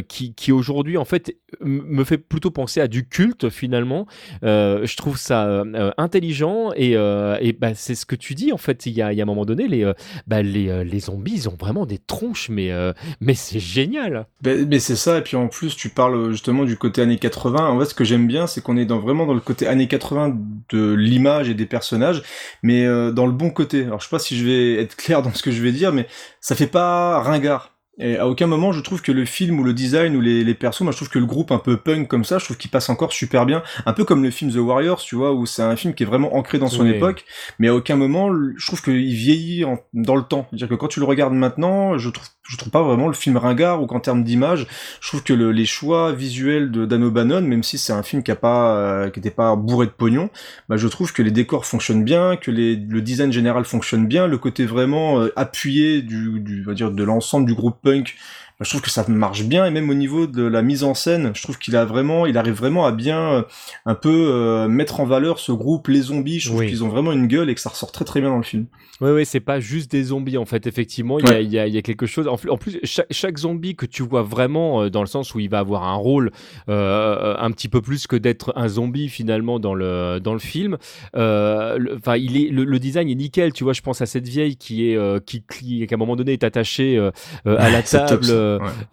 qui, 0.07 0.33
qui 0.33 0.51
aujourd'hui 0.51 0.97
en 0.97 1.05
fait 1.05 1.35
me 1.61 2.03
fait 2.03 2.17
plutôt 2.17 2.51
penser 2.51 2.81
à 2.81 2.87
du 2.87 3.07
culte 3.07 3.49
finalement. 3.49 4.07
je 4.41 4.95
trouve 4.95 5.17
ça 5.17 5.63
intelligent 5.97 6.71
et, 6.75 6.95
euh, 6.95 7.37
et 7.41 7.53
bah, 7.53 7.73
c'est 7.75 7.95
ce 7.95 8.05
que 8.05 8.15
tu 8.15 8.35
dis 8.35 8.51
en 8.51 8.57
fait. 8.57 8.85
Il 8.85 8.93
y 8.93 9.01
a, 9.01 9.13
il 9.13 9.17
y 9.17 9.21
a 9.21 9.23
un 9.23 9.27
moment 9.27 9.45
donné, 9.45 9.67
les, 9.67 9.83
euh, 9.83 9.93
bah, 10.27 10.41
les, 10.41 10.69
euh, 10.69 10.83
les, 10.83 10.99
zombies, 10.99 11.33
ils 11.33 11.49
ont 11.49 11.55
vraiment 11.59 11.85
des 11.85 11.97
tronches, 11.97 12.49
mais, 12.49 12.71
mais 13.21 13.35
c'est 13.35 13.59
génial. 13.59 14.27
Ben, 14.41 14.67
mais 14.67 14.79
c'est 14.79 14.95
ça, 14.95 15.17
et 15.17 15.21
puis 15.21 15.37
en 15.37 15.47
plus, 15.47 15.75
tu 15.75 15.89
parles 15.89 16.31
justement 16.31 16.63
du 16.65 16.77
côté 16.77 17.01
années 17.01 17.17
80. 17.17 17.69
En 17.69 17.79
fait, 17.79 17.85
ce 17.85 17.93
que 17.93 18.03
j'aime 18.03 18.27
bien, 18.27 18.47
c'est 18.47 18.61
qu'on 18.61 18.77
est 18.77 18.85
dans, 18.85 18.99
vraiment 18.99 19.25
dans 19.25 19.33
le 19.33 19.39
côté 19.39 19.67
années 19.67 19.87
80 19.87 20.37
de 20.69 20.93
l'image 20.93 21.49
et 21.49 21.53
des 21.53 21.65
personnages, 21.65 22.23
mais 22.61 22.85
dans 23.11 23.25
le 23.25 23.31
bon 23.31 23.49
côté. 23.49 23.83
Alors, 23.83 23.99
je 23.99 24.05
sais 24.05 24.11
pas 24.11 24.19
si 24.19 24.37
je 24.37 24.45
vais 24.45 24.81
être 24.81 24.95
clair 24.95 25.21
dans 25.21 25.33
ce 25.33 25.43
que 25.43 25.51
je 25.51 25.61
vais 25.61 25.71
dire, 25.71 25.93
mais 25.93 26.07
ça 26.41 26.55
fait 26.55 26.67
pas 26.67 27.19
ringard 27.19 27.73
et 27.99 28.17
à 28.17 28.27
aucun 28.27 28.47
moment 28.47 28.71
je 28.71 28.81
trouve 28.81 29.01
que 29.01 29.11
le 29.11 29.23
film 29.25 29.59
ou 29.59 29.63
le 29.63 29.73
design 29.73 30.15
ou 30.15 30.21
les, 30.21 30.43
les 30.43 30.53
persos, 30.55 30.81
moi 30.81 30.91
je 30.91 30.97
trouve 30.97 31.09
que 31.09 31.19
le 31.19 31.27
groupe 31.27 31.51
un 31.51 31.59
peu 31.59 31.77
punk 31.77 32.07
comme 32.07 32.25
ça, 32.25 32.39
je 32.39 32.45
trouve 32.45 32.57
qu'il 32.57 32.71
passe 32.71 32.89
encore 32.89 33.13
super 33.13 33.45
bien. 33.45 33.61
Un 33.85 33.93
peu 33.93 34.03
comme 34.03 34.23
le 34.23 34.31
film 34.31 34.51
The 34.51 34.55
Warriors, 34.55 35.01
tu 35.01 35.15
vois, 35.15 35.33
où 35.33 35.45
c'est 35.45 35.61
un 35.61 35.75
film 35.75 35.93
qui 35.93 36.03
est 36.03 36.05
vraiment 36.05 36.35
ancré 36.35 36.57
dans 36.57 36.69
son 36.69 36.87
époque, 36.87 37.23
mais 37.59 37.67
à 37.67 37.75
aucun 37.75 37.95
moment 37.95 38.31
je 38.57 38.65
trouve 38.65 38.81
qu'il 38.81 39.13
vieillit 39.13 39.63
dans 39.93 40.15
le 40.15 40.23
temps. 40.23 40.47
C'est-à-dire 40.49 40.69
que 40.69 40.75
quand 40.75 40.87
tu 40.87 40.99
le 40.99 41.05
regardes 41.05 41.33
maintenant, 41.33 41.97
je 41.99 42.09
trouve 42.09 42.27
je 42.43 42.57
trouve 42.57 42.71
pas 42.71 42.83
vraiment 42.83 43.07
le 43.07 43.13
film 43.13 43.37
ringard 43.37 43.81
ou 43.81 43.87
qu'en 43.87 43.99
termes 43.99 44.23
d'image, 44.23 44.67
je 44.99 45.07
trouve 45.07 45.23
que 45.23 45.33
le, 45.33 45.51
les 45.51 45.65
choix 45.65 46.11
visuels 46.11 46.71
de 46.71 46.85
Dan 46.85 47.03
O'Bannon, 47.03 47.41
même 47.41 47.63
si 47.63 47.77
c'est 47.77 47.93
un 47.93 48.03
film 48.03 48.21
qui 48.21 48.31
a 48.31 48.35
pas 48.35 48.75
euh, 48.75 49.09
qui 49.09 49.19
était 49.19 49.31
pas 49.31 49.55
bourré 49.55 49.85
de 49.85 49.91
pognon, 49.91 50.29
bah 50.67 50.75
je 50.75 50.87
trouve 50.87 51.13
que 51.13 51.21
les 51.21 51.31
décors 51.31 51.65
fonctionnent 51.65 52.03
bien, 52.03 52.35
que 52.35 52.51
le 52.51 53.01
design 53.01 53.31
général 53.31 53.63
fonctionne 53.63 54.07
bien, 54.07 54.27
le 54.27 54.37
côté 54.37 54.65
vraiment 54.65 55.21
euh, 55.21 55.31
appuyé 55.37 56.01
du, 56.01 56.39
du 56.41 56.63
va 56.63 56.73
dire 56.73 56.91
de 56.91 57.03
l'ensemble 57.03 57.45
du 57.45 57.53
groupe 57.53 57.77
punk 57.81 58.15
je 58.59 58.69
trouve 58.69 58.81
que 58.81 58.89
ça 58.89 59.05
marche 59.07 59.43
bien 59.43 59.65
et 59.65 59.71
même 59.71 59.89
au 59.89 59.93
niveau 59.93 60.27
de 60.27 60.43
la 60.43 60.61
mise 60.61 60.83
en 60.83 60.93
scène, 60.93 61.31
je 61.33 61.41
trouve 61.41 61.57
qu'il 61.57 61.75
a 61.75 61.85
vraiment, 61.85 62.25
il 62.25 62.37
arrive 62.37 62.53
vraiment 62.53 62.85
à 62.85 62.91
bien 62.91 63.19
euh, 63.19 63.43
un 63.85 63.95
peu 63.95 64.09
euh, 64.31 64.67
mettre 64.67 64.99
en 64.99 65.05
valeur 65.05 65.39
ce 65.39 65.51
groupe, 65.51 65.87
les 65.87 66.01
zombies. 66.01 66.39
Je 66.39 66.49
trouve 66.49 66.65
qu'ils 66.65 66.83
ont 66.83 66.89
vraiment 66.89 67.11
une 67.11 67.27
gueule 67.27 67.49
et 67.49 67.55
que 67.55 67.61
ça 67.61 67.69
ressort 67.69 67.91
très 67.91 68.05
très 68.05 68.21
bien 68.21 68.29
dans 68.29 68.37
le 68.37 68.43
film. 68.43 68.65
Oui, 69.01 69.11
oui, 69.11 69.25
c'est 69.25 69.39
pas 69.39 69.59
juste 69.59 69.91
des 69.91 70.03
zombies 70.03 70.37
en 70.37 70.45
fait. 70.45 70.67
Effectivement, 70.67 71.19
il 71.19 71.27
y, 71.27 71.31
a, 71.31 71.41
y, 71.41 71.59
a, 71.59 71.67
y, 71.67 71.77
a, 71.77 71.81
quelque 71.81 72.05
chose. 72.05 72.27
En, 72.27 72.37
plus, 72.37 72.79
chaque, 72.83 73.07
chaque, 73.11 73.37
zombie 73.37 73.75
que 73.75 73.85
tu 73.85 74.03
vois 74.03 74.21
vraiment 74.21 74.83
euh, 74.83 74.89
dans 74.89 75.01
le 75.01 75.07
sens 75.07 75.33
où 75.33 75.39
il 75.39 75.49
va 75.49 75.59
avoir 75.59 75.83
un 75.83 75.95
rôle 75.95 76.31
euh, 76.69 77.35
un 77.37 77.51
petit 77.51 77.67
peu 77.67 77.81
plus 77.81 78.05
que 78.05 78.15
d'être 78.15 78.53
un 78.55 78.67
zombie 78.67 79.09
finalement 79.09 79.59
dans 79.59 79.73
le 79.73 80.19
dans 80.19 80.33
le 80.33 80.39
film. 80.39 80.77
Enfin, 81.15 82.15
il 82.17 82.37
est 82.37 82.49
le, 82.49 82.79
design 82.79 83.09
est 83.09 83.15
nickel. 83.15 83.51
Tu 83.51 83.63
vois, 83.63 83.73
je 83.73 83.81
pense 83.81 84.01
à 84.01 84.05
cette 84.05 84.27
vieille 84.27 84.55
qui 84.57 84.87
est 84.87 85.25
qui, 85.25 85.43
qui, 85.43 85.83
à 85.89 85.93
un 85.93 85.97
moment 85.97 86.15
donné 86.15 86.33
est 86.33 86.43
attachée 86.43 86.97
à 87.45 87.69
la 87.69 87.81
table. 87.81 88.27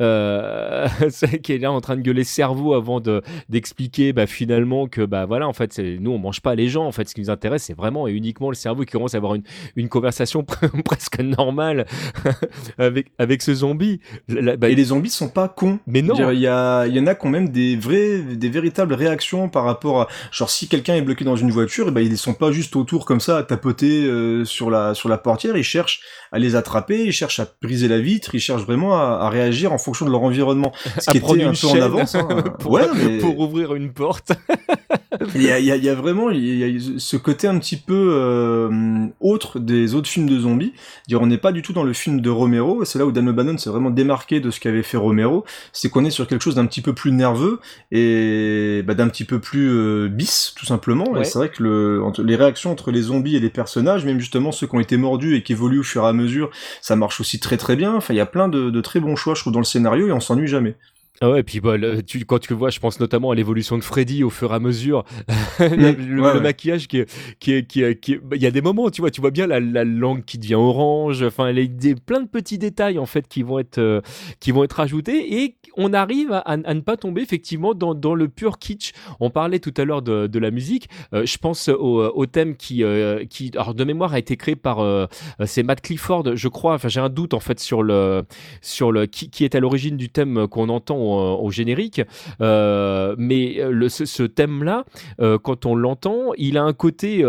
Euh, 0.01 0.89
qui 1.43 1.53
est 1.53 1.59
là 1.59 1.73
en 1.73 1.81
train 1.81 1.97
de 1.97 2.03
gueuler 2.03 2.25
cerveau 2.25 2.75
avant 2.75 3.01
de 3.01 3.23
d'expliquer 3.49 4.13
bah, 4.13 4.27
finalement 4.27 4.87
que 4.87 5.03
bah 5.03 5.27
voilà 5.27 5.49
en 5.49 5.53
fait 5.53 5.79
nous 5.79 6.11
on 6.11 6.19
mange 6.19 6.41
pas 6.41 6.55
les 6.55 6.69
gens 6.69 6.87
en 6.87 6.93
fait 6.93 7.09
ce 7.09 7.15
qui 7.15 7.21
nous 7.21 7.31
intéresse 7.31 7.65
c'est 7.65 7.77
vraiment 7.77 8.09
et 8.09 8.13
uniquement 8.13 8.49
le 8.49 8.55
cerveau 8.55 8.85
qui 8.85 8.93
commence 8.93 9.15
à 9.15 9.19
avoir 9.19 9.35
une, 9.35 9.43
une 9.77 9.89
conversation 9.89 10.45
presque 10.85 11.21
normale 11.21 11.87
avec 12.79 13.13
avec 13.19 13.43
ce 13.43 13.55
zombie. 13.55 14.01
bah, 14.29 14.69
et 14.69 14.75
les 14.75 14.85
zombies 14.85 15.11
sont 15.11 15.29
pas 15.29 15.49
cons. 15.49 15.79
Mais 15.87 16.03
non. 16.03 16.15
Il 16.31 16.39
y 16.39 16.47
a 16.47 16.87
il 16.87 16.95
y 16.95 17.01
en 17.01 17.07
a 17.07 17.15
qui 17.15 17.27
ont 17.27 17.31
même 17.31 17.49
des 17.49 17.77
vrais 17.77 18.19
des 18.21 18.49
véritables 18.49 18.95
réactions 18.95 19.49
par 19.49 19.65
rapport 19.65 20.03
à 20.03 20.09
genre 20.31 20.51
si 20.51 20.69
quelqu'un 20.69 20.95
est 20.95 21.03
bloqué 21.03 21.25
dans 21.25 21.37
une 21.37 21.51
voiture 21.51 21.89
et 21.89 21.91
ben 21.91 22.01
ils 22.01 22.19
sont 22.19 22.35
pas 22.35 22.53
juste 22.53 22.77
autour 22.77 23.05
comme 23.05 23.21
ça 23.21 23.39
à 23.39 23.43
tapoter 23.43 24.05
euh, 24.05 24.45
sur 24.45 24.71
la 24.71 24.95
sur 24.95 25.09
la 25.09 25.19
portière 25.19 25.57
ils 25.57 25.65
cherchent 25.65 26.01
à 26.33 26.39
les 26.39 26.57
attraper 26.57 27.05
ils 27.05 27.13
cherchent 27.13 27.41
à 27.41 27.49
briser 27.63 27.89
la 27.89 27.99
vitre 27.99 28.35
ils 28.35 28.41
cherchent 28.41 28.65
vraiment 28.65 28.95
à, 28.95 29.25
à 29.25 29.29
réagir 29.29 29.40
en 29.67 29.79
fonction 29.79 30.07
de 30.07 30.11
leur 30.11 30.23
environnement. 30.23 30.73
Ce 30.99 31.11
qui 31.11 31.19
était 31.19 31.45
un 31.45 31.53
peu 31.53 31.67
en 31.67 31.83
avance. 31.83 32.15
Hein. 32.15 32.29
pour, 32.59 32.73
ouais, 32.73 32.83
mais... 32.95 33.19
pour 33.19 33.39
ouvrir 33.39 33.75
une 33.75 33.93
porte. 33.93 34.33
il, 35.35 35.43
y 35.43 35.51
a, 35.51 35.59
il, 35.59 35.65
y 35.65 35.73
a, 35.73 35.77
il 35.77 35.85
y 35.85 35.89
a, 35.89 35.95
vraiment 35.95 36.31
y 36.31 36.65
a 36.65 36.81
ce 36.99 37.17
côté 37.17 37.47
un 37.47 37.59
petit 37.59 37.77
peu 37.77 38.13
euh, 38.13 39.07
autre 39.21 39.59
des 39.59 39.95
autres 39.95 40.09
films 40.09 40.29
de 40.29 40.39
zombies. 40.39 40.73
Dire, 41.09 41.21
on 41.21 41.27
n'est 41.27 41.39
pas 41.39 41.53
du 41.53 41.63
tout 41.63 41.73
dans 41.73 41.83
le 41.83 41.93
film 41.93 42.21
de 42.21 42.31
Romero. 42.31 42.85
C'est 42.85 42.99
là 42.99 43.07
où 43.07 43.13
Dan 43.13 43.29
O'Bannon 43.29 43.59
s'est 43.59 43.71
vraiment 43.71 43.91
démarqué 43.91 44.41
de 44.41 44.51
ce 44.51 44.61
qu'avait 44.61 44.83
fait 44.83 44.97
Romero. 44.97 45.45
C'est 45.73 45.89
qu'on 45.89 46.05
est 46.05 46.11
sur 46.11 46.27
quelque 46.27 46.43
chose 46.43 46.55
d'un 46.55 46.67
petit 46.67 46.83
peu 46.83 46.93
plus 46.93 47.13
nerveux 47.13 47.61
et 47.91 48.83
bah, 48.87 48.95
d'un 48.95 49.09
petit 49.09 49.25
peu 49.25 49.41
plus 49.41 49.71
euh, 49.71 50.09
bis, 50.09 50.55
tout 50.57 50.67
simplement. 50.67 51.11
Ouais. 51.11 51.23
Et 51.23 51.25
c'est 51.25 51.39
vrai 51.39 51.51
que 51.51 51.63
le, 51.63 52.03
entre, 52.03 52.23
les 52.23 52.37
réactions 52.37 52.71
entre 52.71 52.91
les 52.91 53.03
zombies 53.03 53.37
et 53.37 53.41
les 53.41 53.51
personnages, 53.51 54.05
même 54.05 54.21
justement 54.21 54.53
ceux 54.53 54.67
qui 54.67 54.77
ont 54.77 54.81
été 54.81 54.97
mordus 54.97 55.37
et 55.37 55.43
qui 55.43 55.53
évoluent 55.53 55.81
au 55.81 55.85
fur 55.85 56.05
et 56.05 56.09
à 56.09 56.13
mesure, 56.13 56.51
ça 56.81 56.97
marche 56.97 57.21
aussi 57.21 57.41
très 57.41 57.57
très 57.57 57.77
bien. 57.77 57.95
Enfin, 57.95 58.15
il 58.15 58.17
y 58.17 58.21
a 58.21 58.27
plein 58.27 58.49
de, 58.49 58.71
de 58.71 58.81
très 58.81 59.01
bons 59.01 59.17
choix, 59.17 59.30
je 59.35 59.41
trouve, 59.41 59.53
dans 59.53 59.61
le 59.61 59.65
scénario 59.65 60.09
et 60.09 60.13
on 60.13 60.21
s'ennuie 60.21 60.49
jamais. 60.49 60.75
Ah 61.23 61.31
ouais, 61.31 61.41
et 61.41 61.43
puis 61.43 61.61
bah, 61.61 61.77
tu, 62.07 62.25
quand 62.25 62.39
tu 62.39 62.53
le 62.53 62.59
vois, 62.59 62.71
je 62.71 62.81
pense 62.81 62.99
notamment 62.99 63.31
à 63.31 63.35
l'évolution 63.35 63.77
de 63.77 63.85
Freddy 63.85 64.25
au 64.25 64.31
fur 64.31 64.53
et 64.53 64.55
à 64.55 64.59
mesure, 64.59 65.05
le, 65.59 66.41
maquillage 66.41 66.89
qui 66.89 67.01
est, 67.01 67.11
qui 67.39 67.53
est, 67.53 67.67
qui 67.67 67.83
est, 67.83 68.19
bah, 68.19 68.37
il 68.37 68.43
y 68.43 68.47
a 68.47 68.51
des 68.51 68.63
moments, 68.63 68.91
tu 68.91 69.03
vois, 69.03 69.11
tu 69.11 69.21
vois 69.21 69.31
bien 69.31 69.47
la, 69.47 69.61
la 69.61 69.85
langue 69.85 70.25
qui 70.25 70.39
devient 70.39 70.55
orange, 70.55 71.23
enfin, 71.23 71.51
il 71.51 71.85
y 71.85 71.91
a 71.91 71.95
plein 71.95 72.23
de 72.23 72.29
petits 72.29 72.57
détails 72.57 72.99
en 72.99 73.05
fait 73.05 73.29
qui 73.29 73.43
vont 73.43 73.59
être, 73.59 73.77
euh, 73.77 74.01
qui 74.41 74.51
vont 74.51 74.65
être 74.65 74.81
ajoutés 74.81 75.43
et 75.43 75.57
on 75.77 75.93
arrive 75.93 76.33
à, 76.33 76.39
à, 76.39 76.57
ne 76.57 76.81
pas 76.81 76.97
tomber 76.97 77.23
effectivement 77.23 77.75
dans, 77.75 77.95
dans, 77.95 78.15
le 78.15 78.29
pur 78.29 78.59
kitsch. 78.59 78.93
On 79.21 79.31
parlait 79.31 79.59
tout 79.59 79.75
à 79.77 79.85
l'heure 79.85 80.03
de, 80.03 80.27
de, 80.27 80.39
la 80.39 80.51
musique, 80.51 80.89
euh, 81.13 81.27
je 81.27 81.39
pense 81.39 81.69
au, 81.69 82.03
au 82.03 82.27
thème 82.27 82.57
qui, 82.57 82.83
euh, 82.83 83.25
qui, 83.27 83.51
alors 83.55 83.75
de 83.75 83.85
mémoire 83.85 84.15
a 84.15 84.19
été 84.19 84.37
créé 84.37 84.57
par, 84.57 84.81
euh, 84.81 85.07
c'est 85.45 85.63
Matt 85.63 85.81
Clifford, 85.81 86.35
je 86.35 86.49
crois, 86.49 86.75
enfin 86.75 86.89
j'ai 86.89 87.01
un 87.01 87.09
doute 87.09 87.35
en 87.35 87.41
fait 87.41 87.61
sur 87.61 87.83
le, 87.83 88.25
sur 88.63 88.91
le, 88.93 89.07
qui, 89.07 89.31
qui 89.31 89.45
est 89.45 89.55
à 89.55 89.61
l'origine 89.61 89.97
du 89.97 90.09
thème 90.09 90.49
qu'on 90.49 90.69
entend 90.69 90.97
au, 91.01 91.51
générique. 91.51 92.03
Euh, 92.41 93.15
mais 93.19 93.61
le, 93.69 93.89
ce, 93.89 94.23
thème-là, 94.23 94.85
euh, 95.21 95.39
quand 95.39 95.67
on 95.67 95.75
l'entend, 95.75 96.33
il 96.37 96.59
a 96.59 96.63
un 96.63 96.73
côté 96.73 97.25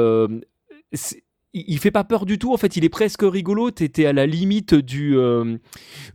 il 1.54 1.80
fait 1.80 1.92
pas 1.92 2.04
peur 2.04 2.26
du 2.26 2.40
tout. 2.40 2.54
En 2.54 2.58
fait, 2.58 2.78
il 2.78 2.86
est 2.86 2.90
presque 2.90 3.24
rigolo. 3.24 3.72
T'étais 3.72 4.06
à 4.06 4.14
la 4.14 4.26
limite 4.26 4.74
du, 4.74 5.18
euh, 5.18 5.58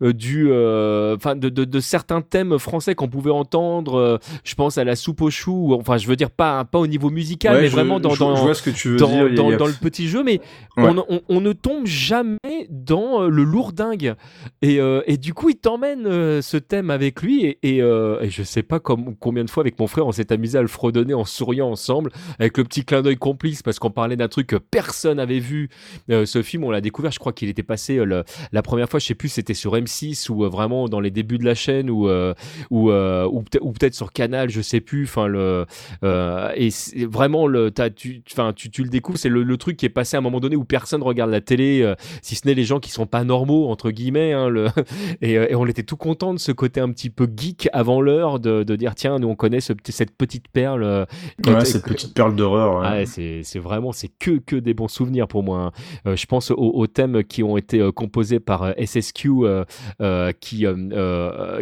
euh, 0.02 0.12
du, 0.14 0.50
euh, 0.50 1.16
enfin, 1.16 1.36
de, 1.36 1.50
de, 1.50 1.64
de, 1.64 1.80
certains 1.80 2.22
thèmes 2.22 2.58
français 2.58 2.94
qu'on 2.94 3.08
pouvait 3.08 3.30
entendre. 3.30 4.18
je 4.44 4.54
pense 4.54 4.78
à 4.78 4.84
la 4.84 4.96
soupe 4.96 5.20
aux 5.20 5.30
choux. 5.30 5.74
Enfin, 5.74 5.98
je 5.98 6.06
veux 6.06 6.16
dire 6.16 6.30
pas, 6.30 6.64
pas 6.64 6.78
au 6.78 6.86
niveau 6.86 7.10
musical, 7.10 7.60
mais 7.60 7.68
vraiment 7.68 8.00
dans, 8.00 8.14
dans, 8.16 8.32
dans, 8.32 8.44
dans, 8.44 9.66
le 9.66 9.80
petit 9.80 10.08
jeu. 10.08 10.22
Mais 10.24 10.40
on, 10.78 10.96
on, 11.08 11.20
on, 11.28 11.40
ne 11.40 11.52
tombe 11.52 11.86
jamais 11.86 12.38
dans 12.70 13.28
le 13.28 13.44
lourdingue. 13.44 14.14
Et, 14.62 14.78
et 15.06 15.16
du 15.18 15.34
coup, 15.34 15.50
il 15.50 15.56
t'emmène 15.56 16.40
ce 16.40 16.56
thème 16.56 16.90
avec 16.90 17.20
lui. 17.20 17.44
Et, 17.44 17.58
et, 17.62 17.78
et, 17.78 18.30
je 18.30 18.42
sais 18.42 18.62
pas 18.62 18.80
comme, 18.80 19.16
combien 19.16 19.44
de 19.44 19.50
fois 19.50 19.62
avec 19.62 19.78
mon 19.78 19.86
frère, 19.86 20.06
on 20.06 20.12
s'est 20.12 20.32
amusé 20.32 20.56
à 20.56 20.62
le 20.62 20.68
fredonner 20.68 21.14
en 21.14 21.24
souriant 21.24 21.68
ensemble, 21.68 22.10
avec 22.38 22.56
le 22.56 22.64
petit 22.64 22.84
clin 22.84 23.02
d'œil 23.02 23.16
complice 23.16 23.62
parce 23.62 23.78
qu'on 23.78 23.90
parlait 23.90 24.16
d'un 24.16 24.28
truc 24.28 24.46
que 24.46 24.56
personne 24.56 25.20
avait 25.26 25.40
vu. 25.40 25.68
Euh, 26.10 26.24
ce 26.26 26.42
film, 26.42 26.64
on 26.64 26.70
l'a 26.70 26.80
découvert, 26.80 27.10
je 27.10 27.18
crois 27.18 27.32
qu'il 27.32 27.48
était 27.48 27.62
passé 27.62 27.98
euh, 27.98 28.22
la 28.52 28.62
première 28.62 28.88
fois, 28.88 29.00
je 29.00 29.06
sais 29.06 29.14
plus, 29.14 29.28
c'était 29.28 29.54
sur 29.54 29.74
M6 29.74 30.30
ou 30.30 30.44
euh, 30.44 30.48
vraiment 30.48 30.88
dans 30.88 31.00
les 31.00 31.10
débuts 31.10 31.38
de 31.38 31.44
la 31.44 31.54
chaîne 31.54 31.90
ou 31.90 32.06
ou, 32.70 32.90
ou, 32.90 33.72
peut-être 33.72 33.94
sur 33.94 34.12
Canal, 34.12 34.50
je 34.50 34.60
sais 34.60 34.80
plus. 34.80 35.04
Enfin 35.04 35.26
le 35.26 35.66
et 36.02 36.70
vraiment 37.06 37.46
le 37.46 37.70
tu 37.70 38.22
enfin 38.30 38.52
tu, 38.54 38.70
tu, 38.70 38.82
le 38.82 38.88
découvres, 38.88 39.18
c'est 39.18 39.28
le, 39.28 39.56
truc 39.56 39.76
qui 39.78 39.86
est 39.86 39.90
passé 39.90 40.16
à 40.16 40.18
un 40.18 40.22
moment 40.22 40.38
donné 40.38 40.54
où 40.54 40.64
personne 40.64 41.02
regarde 41.02 41.30
la 41.30 41.40
télé, 41.40 41.94
si 42.22 42.34
ce 42.34 42.46
n'est 42.46 42.54
les 42.54 42.64
gens 42.64 42.78
qui 42.78 42.90
sont 42.90 43.06
pas 43.06 43.24
normaux 43.24 43.68
entre 43.68 43.90
guillemets. 43.90 44.32
Hein, 44.32 44.48
le 44.48 44.68
et, 45.22 45.54
on 45.54 45.66
était 45.66 45.82
tout 45.82 45.96
content 45.96 46.34
de 46.34 46.38
ce 46.38 46.52
côté 46.52 46.80
un 46.80 46.90
petit 46.90 47.10
peu 47.10 47.28
geek 47.34 47.68
avant 47.72 48.00
l'heure 48.00 48.38
de, 48.38 48.62
de, 48.62 48.76
dire 48.76 48.94
tiens 48.94 49.18
nous 49.18 49.28
on 49.28 49.34
connaît 49.34 49.60
ce, 49.60 49.72
cette 49.88 50.16
petite 50.16 50.48
perle. 50.48 51.06
Ouais, 51.46 51.64
cette 51.64 51.84
petite 51.84 52.14
perle 52.14 52.36
d'horreur. 52.36 52.80
Ouais. 52.80 53.04
Ah, 53.04 53.06
c'est 53.06 53.58
vraiment 53.58 53.92
c'est 53.92 54.08
que 54.08 54.38
que 54.38 54.56
des 54.56 54.74
bons 54.74 54.88
souvenirs 54.88 55.15
pour 55.24 55.42
moi. 55.42 55.58
Hein. 55.58 55.72
Euh, 56.06 56.16
je 56.16 56.26
pense 56.26 56.50
aux, 56.50 56.86
thèmes 56.86 57.24
qui 57.24 57.42
ont 57.42 57.56
été 57.56 57.80
euh, 57.80 57.92
composés 57.92 58.40
par 58.40 58.62
euh, 58.62 58.72
SSQ, 58.78 59.30
qui, 60.40 60.66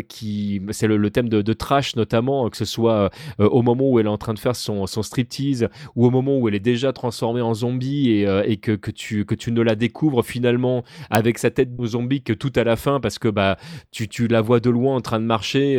qui 0.08 0.62
c'est 0.70 0.87
le, 0.87 1.11
thème 1.11 1.28
de, 1.28 1.52
trash 1.52 1.96
notamment, 1.96 2.49
que 2.50 2.56
ce 2.56 2.64
soit 2.64 3.11
au 3.38 3.62
moment 3.62 3.88
où 3.88 4.00
elle 4.00 4.06
est 4.06 4.11
en 4.11 4.18
train 4.18 4.34
de 4.34 4.38
faire 4.38 4.56
son, 4.56 4.87
son 4.87 5.02
striptease 5.02 5.68
ou 5.94 6.06
au 6.06 6.11
moment 6.11 6.38
où 6.38 6.49
elle 6.49 6.54
est 6.54 6.61
déjà 6.61 6.92
transformée 6.92 7.40
en 7.40 7.54
zombie 7.54 8.11
et, 8.11 8.26
et 8.46 8.56
que, 8.56 8.73
que, 8.73 8.90
tu, 8.90 9.25
que 9.25 9.34
tu 9.34 9.52
ne 9.52 9.62
la 9.62 9.75
découvres 9.75 10.25
finalement 10.25 10.82
avec 11.11 11.38
sa 11.38 11.50
tête 11.50 11.76
de 11.76 11.87
zombie 11.87 12.23
que 12.23 12.32
tout 12.32 12.52
à 12.56 12.64
la 12.64 12.76
fin 12.76 13.00
parce 13.00 13.18
que 13.18 13.28
bah, 13.28 13.56
tu, 13.92 14.08
tu 14.08 14.26
la 14.26 14.40
vois 14.40 14.61
de 14.61 14.70
loin 14.70 14.96
en 14.96 15.00
train 15.00 15.20
de 15.20 15.26
marcher. 15.26 15.76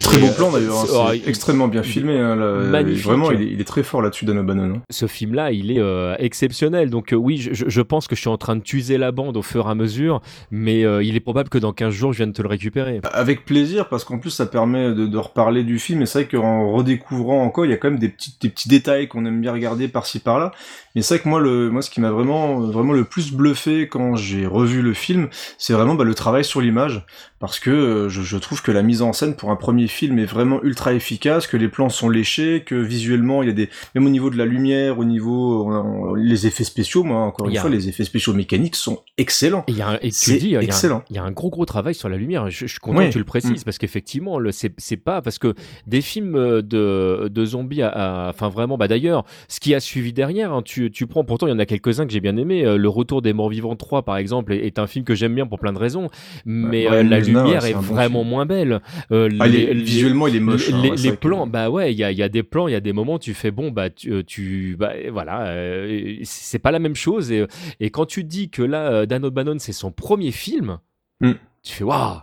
Très 0.00 0.18
beau 0.18 0.32
plan 0.36 0.52
d'ailleurs, 0.52 0.80
hein, 0.80 1.12
c'est 1.12 1.28
extrêmement 1.28 1.68
bien 1.68 1.82
filmé. 1.82 2.18
Hein, 2.18 2.36
magnifique. 2.36 3.04
Vraiment, 3.04 3.30
il 3.30 3.42
est, 3.42 3.52
il 3.52 3.60
est, 3.60 3.64
très 3.64 3.82
fort 3.82 4.02
là-dessus, 4.02 4.24
Dan 4.24 4.38
O'Bannon. 4.38 4.76
Hein. 4.76 4.82
Ce 4.90 5.06
film-là, 5.06 5.52
il 5.52 5.70
est 5.70 5.82
exceptionnel. 6.18 6.90
Donc 6.90 7.01
oui, 7.10 7.38
je, 7.38 7.80
pense 7.80 8.06
que 8.06 8.14
je 8.14 8.20
suis 8.20 8.30
en 8.30 8.38
train 8.38 8.56
de 8.56 8.62
tuer 8.62 8.98
la 8.98 9.12
bande 9.12 9.36
au 9.36 9.42
fur 9.42 9.66
et 9.66 9.70
à 9.70 9.74
mesure, 9.74 10.22
mais 10.50 10.84
euh, 10.84 11.02
il 11.02 11.16
est 11.16 11.20
probable 11.20 11.48
que 11.48 11.58
dans 11.58 11.72
15 11.72 11.92
jours, 11.92 12.12
je 12.12 12.18
vienne 12.18 12.32
te 12.32 12.42
le 12.42 12.48
récupérer. 12.48 13.00
Avec 13.12 13.44
plaisir, 13.44 13.88
parce 13.88 14.04
qu'en 14.04 14.18
plus, 14.18 14.30
ça 14.30 14.46
permet 14.46 14.92
de, 14.94 15.16
reparler 15.16 15.64
du 15.64 15.78
film, 15.78 16.02
et 16.02 16.06
c'est 16.06 16.22
vrai 16.24 16.28
qu'en 16.28 16.72
redécouvrant 16.72 17.42
encore, 17.42 17.64
il 17.64 17.70
y 17.70 17.74
a 17.74 17.76
quand 17.76 17.90
même 17.90 17.98
des 17.98 18.08
petits, 18.08 18.36
des 18.40 18.48
petits 18.48 18.68
détails 18.68 19.08
qu'on 19.08 19.24
aime 19.24 19.40
bien 19.40 19.52
regarder 19.52 19.88
par-ci 19.88 20.18
par-là, 20.20 20.52
mais 20.94 21.02
c'est 21.02 21.14
vrai 21.14 21.24
que 21.24 21.28
moi, 21.28 21.40
le, 21.40 21.70
moi, 21.70 21.82
ce 21.82 21.90
qui 21.90 22.00
m'a 22.00 22.10
vraiment, 22.10 22.60
vraiment 22.60 22.92
le 22.92 23.04
plus 23.04 23.32
bluffé 23.32 23.88
quand 23.88 24.16
j'ai 24.16 24.46
revu 24.46 24.82
le 24.82 24.94
film, 24.94 25.28
c'est 25.58 25.72
vraiment 25.72 25.94
bah, 25.94 26.04
le 26.04 26.14
travail 26.14 26.44
sur 26.44 26.60
l'image, 26.60 27.04
parce 27.42 27.58
que 27.58 27.70
euh, 27.70 28.08
je, 28.08 28.22
je, 28.22 28.36
trouve 28.36 28.62
que 28.62 28.70
la 28.70 28.84
mise 28.84 29.02
en 29.02 29.12
scène 29.12 29.34
pour 29.34 29.50
un 29.50 29.56
premier 29.56 29.88
film 29.88 30.20
est 30.20 30.26
vraiment 30.26 30.62
ultra 30.62 30.94
efficace, 30.94 31.48
que 31.48 31.56
les 31.56 31.66
plans 31.66 31.88
sont 31.88 32.08
léchés, 32.08 32.62
que 32.64 32.76
visuellement 32.76 33.42
il 33.42 33.48
y 33.48 33.50
a 33.50 33.52
des, 33.52 33.68
même 33.96 34.06
au 34.06 34.10
niveau 34.10 34.30
de 34.30 34.38
la 34.38 34.46
lumière, 34.46 35.00
au 35.00 35.04
niveau 35.04 35.72
euh, 35.72 36.14
les 36.16 36.46
effets 36.46 36.62
spéciaux, 36.62 37.02
moi 37.02 37.18
encore 37.18 37.48
une 37.48 37.56
fois, 37.56 37.68
les 37.68 37.88
effets 37.88 38.04
spéciaux 38.04 38.32
mécaniques 38.32 38.76
sont 38.76 39.02
excellents. 39.18 39.64
Et, 39.66 39.72
y 39.72 39.82
a 39.82 39.98
et 40.04 40.12
tu 40.12 40.38
dis, 40.38 40.50
il 40.50 40.56
excellent. 40.62 41.02
Il 41.10 41.16
y, 41.16 41.18
a 41.18 41.24
un 41.24 41.32
gros 41.32 41.50
gros 41.50 41.66
travail 41.66 41.96
sur 41.96 42.08
la 42.08 42.16
lumière. 42.16 42.48
Je, 42.48 42.60
je 42.60 42.70
suis 42.70 42.78
content 42.78 43.00
que 43.00 43.10
tu 43.10 43.18
le 43.18 43.24
précises 43.24 43.62
mm. 43.62 43.64
parce 43.64 43.78
qu'effectivement, 43.78 44.38
c'est 44.52 44.96
pas 44.96 45.20
parce 45.20 45.40
que 45.40 45.54
des 45.88 46.00
films 46.00 46.62
de 46.62 47.28
de 47.28 47.44
zombies, 47.44 47.82
enfin 47.82 48.50
vraiment, 48.50 48.78
bah 48.78 48.86
d'ailleurs, 48.86 49.24
ce 49.48 49.58
qui 49.58 49.74
a 49.74 49.80
suivi 49.80 50.12
derrière, 50.12 50.52
hein, 50.52 50.62
tu 50.62 50.92
tu 50.92 51.08
prends, 51.08 51.24
pourtant 51.24 51.48
il 51.48 51.50
y 51.50 51.54
en 51.54 51.58
a 51.58 51.66
quelques 51.66 51.98
uns 51.98 52.06
que 52.06 52.12
j'ai 52.12 52.20
bien 52.20 52.36
aimé. 52.36 52.64
Euh, 52.64 52.76
le 52.76 52.88
Retour 52.88 53.20
des 53.20 53.32
Morts 53.32 53.48
Vivants 53.48 53.74
3 53.74 54.02
par 54.02 54.16
exemple 54.16 54.52
est, 54.52 54.78
un 54.78 54.86
film 54.86 55.04
que 55.04 55.16
j'aime 55.16 55.34
bien 55.34 55.48
pour 55.48 55.58
plein 55.58 55.72
de 55.72 55.78
raisons, 55.78 56.08
mais 56.46 56.84
la 56.84 57.18
lumière 57.18 57.31
est, 57.36 57.72
vraiment 57.72 58.24
moins 58.24 58.46
belle. 58.46 58.80
Euh, 59.10 59.28
ah, 59.40 59.48
visuellement, 59.48 60.26
il 60.26 60.36
est 60.36 60.40
moche. 60.40 60.70
Les, 60.70 61.08
hein, 61.08 61.16
plans, 61.20 61.46
bah 61.46 61.70
ouais, 61.70 61.92
il 61.92 61.98
y 61.98 62.04
a, 62.04 62.12
y 62.12 62.22
a, 62.22 62.28
des 62.28 62.42
plans, 62.42 62.68
il 62.68 62.72
y 62.72 62.76
a 62.76 62.80
des 62.80 62.92
moments, 62.92 63.18
tu 63.18 63.34
fais 63.34 63.50
bon, 63.50 63.70
bah 63.70 63.90
tu, 63.90 64.12
euh, 64.12 64.22
tu 64.24 64.76
bah, 64.78 64.92
voilà, 65.10 65.46
euh, 65.48 66.16
c'est 66.22 66.58
pas 66.58 66.70
la 66.70 66.78
même 66.78 66.94
chose. 66.94 67.32
Et, 67.32 67.46
et 67.80 67.90
quand 67.90 68.06
tu 68.06 68.24
dis 68.24 68.50
que 68.50 68.62
là, 68.62 69.06
Dan 69.06 69.24
O'Bannon, 69.24 69.58
c'est 69.58 69.72
son 69.72 69.92
premier 69.92 70.32
film, 70.32 70.78
mm. 71.20 71.32
tu 71.62 71.74
fais 71.74 71.84
waouh, 71.84 72.20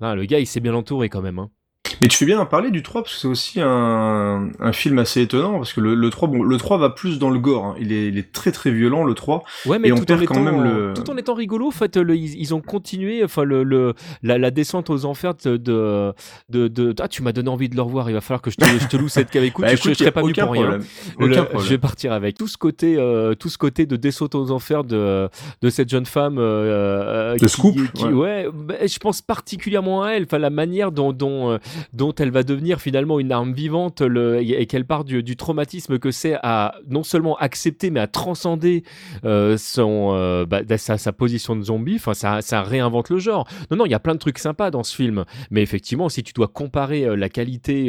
le 0.00 0.24
gars, 0.24 0.38
il 0.38 0.46
s'est 0.46 0.60
bien 0.60 0.74
entouré 0.74 1.08
quand 1.08 1.22
même. 1.22 1.46
Mais 2.00 2.08
tu 2.08 2.16
fais 2.16 2.26
bien 2.26 2.38
en 2.38 2.46
parler 2.46 2.70
du 2.70 2.82
3 2.82 3.02
parce 3.02 3.14
que 3.14 3.20
c'est 3.20 3.28
aussi 3.28 3.60
un, 3.60 4.48
un, 4.58 4.72
film 4.72 4.98
assez 4.98 5.20
étonnant 5.22 5.58
parce 5.58 5.72
que 5.72 5.80
le, 5.80 5.94
le 5.94 6.10
3 6.10 6.28
bon 6.28 6.42
le 6.42 6.56
3 6.56 6.78
va 6.78 6.90
plus 6.90 7.18
dans 7.18 7.30
le 7.30 7.38
gore, 7.38 7.64
hein. 7.64 7.74
il, 7.78 7.92
est, 7.92 8.08
il 8.08 8.18
est 8.18 8.32
très 8.32 8.52
très 8.52 8.70
violent 8.70 9.04
le 9.04 9.14
3 9.14 9.42
ouais, 9.66 9.78
mais 9.78 9.88
et 9.88 9.90
tout 9.90 9.98
on 10.00 10.04
perd 10.04 10.24
quand 10.24 10.40
même 10.40 10.62
le 10.62 10.94
tout 10.94 11.10
en 11.10 11.16
étant 11.16 11.34
rigolo 11.34 11.68
en 11.68 11.72
fait 11.72 11.96
le, 11.96 12.16
ils, 12.16 12.54
ont 12.54 12.60
continué 12.60 13.22
enfin 13.24 13.44
le, 13.44 13.62
le 13.62 13.94
la, 14.22 14.38
la, 14.38 14.50
descente 14.50 14.90
aux 14.90 15.04
enfers 15.04 15.34
de 15.34 15.56
de, 15.56 16.68
de, 16.68 16.94
ah 17.00 17.08
tu 17.08 17.22
m'as 17.22 17.32
donné 17.32 17.48
envie 17.48 17.68
de 17.68 17.76
le 17.76 17.82
revoir, 17.82 18.08
il 18.10 18.14
va 18.14 18.20
falloir 18.20 18.42
que 18.42 18.50
je 18.50 18.56
te, 18.56 18.64
je 18.64 18.86
te 18.86 18.96
loue 18.96 19.08
cette 19.08 19.30
cave 19.30 19.44
écoute, 19.44 19.64
bah, 19.66 19.74
je, 19.74 19.88
je, 19.90 19.94
serais 19.94 20.10
pas 20.10 20.22
venu 20.22 20.34
pour 20.34 20.52
rien. 20.52 20.78
je 21.18 21.68
vais 21.68 21.78
partir 21.78 22.12
avec. 22.12 22.36
Tout 22.38 22.48
ce 22.48 22.56
côté 22.56 22.96
euh, 22.96 23.34
tout 23.34 23.48
ce 23.48 23.58
côté 23.58 23.86
de 23.86 23.96
descente 23.96 24.34
aux 24.34 24.50
enfers 24.50 24.84
de 24.84 25.28
de 25.62 25.70
cette 25.70 25.88
jeune 25.88 26.06
femme 26.06 26.38
euh, 26.38 27.34
euh 27.34 27.36
de 27.36 27.46
Scoop 27.46 27.76
qui, 27.92 28.06
ouais, 28.06 28.46
bah, 28.52 28.74
je 28.86 28.98
pense 28.98 29.20
particulièrement 29.22 30.02
à 30.02 30.12
elle 30.12 30.24
enfin 30.24 30.38
la 30.38 30.50
manière 30.50 30.92
dont 30.92 31.12
dont 31.12 31.50
euh, 31.50 31.58
dont 31.92 32.14
elle 32.14 32.30
va 32.30 32.42
devenir 32.42 32.80
finalement 32.80 33.20
une 33.20 33.32
arme 33.32 33.52
vivante 33.52 34.00
le, 34.00 34.40
et 34.40 34.66
qu'elle 34.66 34.84
part 34.84 35.04
du, 35.04 35.22
du, 35.22 35.36
traumatisme 35.36 35.98
que 35.98 36.10
c'est 36.10 36.36
à 36.42 36.74
non 36.88 37.02
seulement 37.02 37.36
accepter 37.36 37.90
mais 37.90 38.00
à 38.00 38.06
transcender 38.06 38.84
euh, 39.24 39.56
son 39.56 40.10
euh, 40.14 40.46
bah, 40.46 40.60
sa, 40.76 40.98
sa, 40.98 41.12
position 41.12 41.56
de 41.56 41.62
zombie. 41.62 41.96
Enfin, 41.96 42.14
ça, 42.14 42.42
ça 42.42 42.62
réinvente 42.62 43.10
le 43.10 43.18
genre. 43.18 43.48
Non, 43.70 43.78
non, 43.78 43.86
il 43.86 43.90
y 43.90 43.94
a 43.94 43.98
plein 43.98 44.14
de 44.14 44.18
trucs 44.18 44.38
sympas 44.38 44.70
dans 44.70 44.82
ce 44.82 44.94
film, 44.94 45.24
mais 45.50 45.62
effectivement, 45.62 46.08
si 46.08 46.22
tu 46.22 46.32
dois 46.32 46.48
comparer 46.48 47.04
euh, 47.04 47.16
la 47.16 47.28
qualité, 47.28 47.86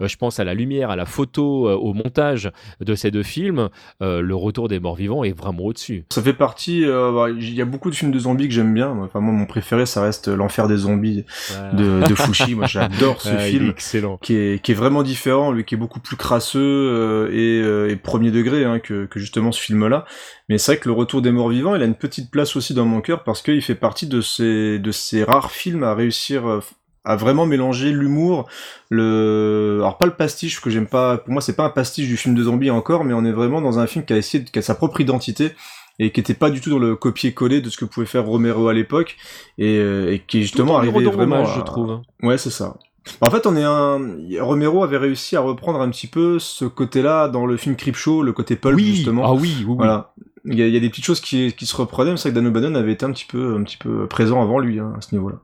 je 0.00 0.16
pense 0.16 0.40
à 0.40 0.44
la 0.44 0.54
lumière, 0.54 0.90
à 0.90 0.96
la 0.96 1.06
photo, 1.06 1.68
au 1.70 1.92
montage 1.92 2.50
de 2.80 2.94
ces 2.94 3.10
deux 3.10 3.22
films, 3.22 3.68
le 4.00 4.34
Retour 4.34 4.68
des 4.68 4.80
Morts 4.80 4.96
Vivants 4.96 5.24
est 5.24 5.36
vraiment 5.36 5.64
au-dessus. 5.64 6.04
Ça 6.10 6.22
fait 6.22 6.32
partie. 6.32 6.84
Bah, 6.86 7.28
il 7.30 7.54
y 7.54 7.60
a 7.60 7.64
beaucoup 7.64 7.90
de 7.90 7.94
films 7.94 8.12
de 8.12 8.18
zombies 8.18 8.48
que 8.48 8.54
j'aime 8.54 8.72
bien. 8.72 8.90
Enfin, 8.90 9.20
moi, 9.20 9.32
mon 9.32 9.46
préféré, 9.46 9.86
ça 9.86 10.02
reste 10.02 10.28
l'enfer 10.28 10.68
des 10.68 10.76
zombies 10.76 11.24
de, 11.72 12.06
de 12.06 12.14
Fushi. 12.14 12.54
moi, 12.54 12.66
j'adore 12.66 13.20
ce 13.20 13.30
film 13.40 13.70
excellent. 13.70 14.18
Qui 14.18 14.34
est, 14.36 14.62
qui 14.62 14.72
est 14.72 14.74
vraiment 14.74 15.02
différent, 15.02 15.52
lui 15.52 15.64
qui 15.64 15.74
est 15.74 15.78
beaucoup 15.78 16.00
plus 16.00 16.16
crasseux 16.16 16.60
euh, 16.60 17.30
et, 17.32 17.62
euh, 17.62 17.90
et, 17.90 17.96
premier 17.96 18.30
degré 18.30 18.64
hein, 18.64 18.78
que, 18.78 19.06
que, 19.06 19.20
justement 19.20 19.52
ce 19.52 19.60
film-là. 19.60 20.04
Mais 20.48 20.58
c'est 20.58 20.72
vrai 20.72 20.80
que 20.80 20.88
le 20.88 20.94
Retour 20.94 21.22
des 21.22 21.30
Morts 21.30 21.48
Vivants, 21.48 21.74
il 21.74 21.82
a 21.82 21.86
une 21.86 21.94
petite 21.94 22.30
place 22.30 22.56
aussi 22.56 22.74
dans 22.74 22.84
mon 22.84 23.00
cœur 23.00 23.24
parce 23.24 23.42
qu'il 23.42 23.62
fait 23.62 23.74
partie 23.74 24.06
de 24.06 24.20
ces, 24.20 24.78
de 24.78 24.92
ces 24.92 25.24
rares 25.24 25.52
films 25.52 25.82
à 25.82 25.94
réussir 25.94 26.46
euh, 26.46 26.60
à 27.04 27.16
vraiment 27.16 27.46
mélanger 27.46 27.92
l'humour, 27.92 28.48
le, 28.90 29.78
alors 29.80 29.96
pas 29.96 30.06
le 30.06 30.14
pastiche 30.14 30.60
que 30.60 30.68
j'aime 30.68 30.86
pas. 30.86 31.18
Pour 31.18 31.32
moi, 31.32 31.40
c'est 31.40 31.56
pas 31.56 31.64
un 31.64 31.70
pastiche 31.70 32.08
du 32.08 32.16
film 32.16 32.34
de 32.34 32.42
zombie 32.42 32.70
encore, 32.70 33.04
mais 33.04 33.14
on 33.14 33.24
est 33.24 33.32
vraiment 33.32 33.62
dans 33.62 33.78
un 33.78 33.86
film 33.86 34.04
qui 34.04 34.12
a 34.12 34.16
essayé, 34.16 34.44
de, 34.44 34.50
qui 34.50 34.58
a 34.58 34.62
sa 34.62 34.74
propre 34.74 35.00
identité 35.00 35.52
et 35.98 36.12
qui 36.12 36.20
était 36.20 36.34
pas 36.34 36.50
du 36.50 36.60
tout 36.60 36.70
dans 36.70 36.78
le 36.78 36.96
copier-coller 36.96 37.60
de 37.60 37.70
ce 37.70 37.76
que 37.76 37.84
pouvait 37.84 38.06
faire 38.06 38.26
Romero 38.26 38.68
à 38.68 38.74
l'époque 38.74 39.16
et, 39.58 39.76
et, 39.76 40.22
qui 40.26 40.38
est 40.38 40.42
justement 40.42 40.76
arrivé 40.76 41.04
vraiment. 41.04 41.44
je 41.44 41.60
trouve. 41.60 42.00
Ouais, 42.22 42.38
c'est 42.38 42.50
ça. 42.50 42.76
En 43.20 43.30
fait, 43.30 43.46
on 43.46 43.56
est 43.56 43.64
un. 43.64 43.98
Romero 44.40 44.84
avait 44.84 44.96
réussi 44.96 45.36
à 45.36 45.40
reprendre 45.40 45.80
un 45.80 45.90
petit 45.90 46.06
peu 46.06 46.38
ce 46.38 46.64
côté-là 46.64 47.28
dans 47.28 47.46
le 47.46 47.56
film 47.56 47.76
Creepshow, 47.76 48.22
le 48.22 48.32
côté 48.32 48.56
pulp 48.56 48.78
justement. 48.78 49.24
Ah 49.24 49.32
oui, 49.32 49.64
oui, 49.66 49.74
Voilà. 49.76 50.12
Il 50.46 50.58
y, 50.58 50.62
a, 50.62 50.66
il 50.66 50.72
y 50.72 50.76
a, 50.76 50.80
des 50.80 50.88
petites 50.88 51.04
choses 51.04 51.20
qui, 51.20 51.52
qui 51.52 51.66
se 51.66 51.76
reprenaient, 51.76 52.12
mais 52.12 52.16
c'est 52.16 52.30
vrai 52.30 52.40
que 52.40 52.42
Dan 52.42 52.46
O'Bannon 52.46 52.74
avait 52.74 52.92
été 52.92 53.04
un 53.04 53.12
petit 53.12 53.26
peu, 53.26 53.56
un 53.56 53.62
petit 53.62 53.76
peu 53.76 54.06
présent 54.06 54.40
avant 54.40 54.58
lui 54.58 54.78
hein, 54.78 54.94
à 54.96 55.02
ce 55.02 55.14
niveau-là. 55.14 55.36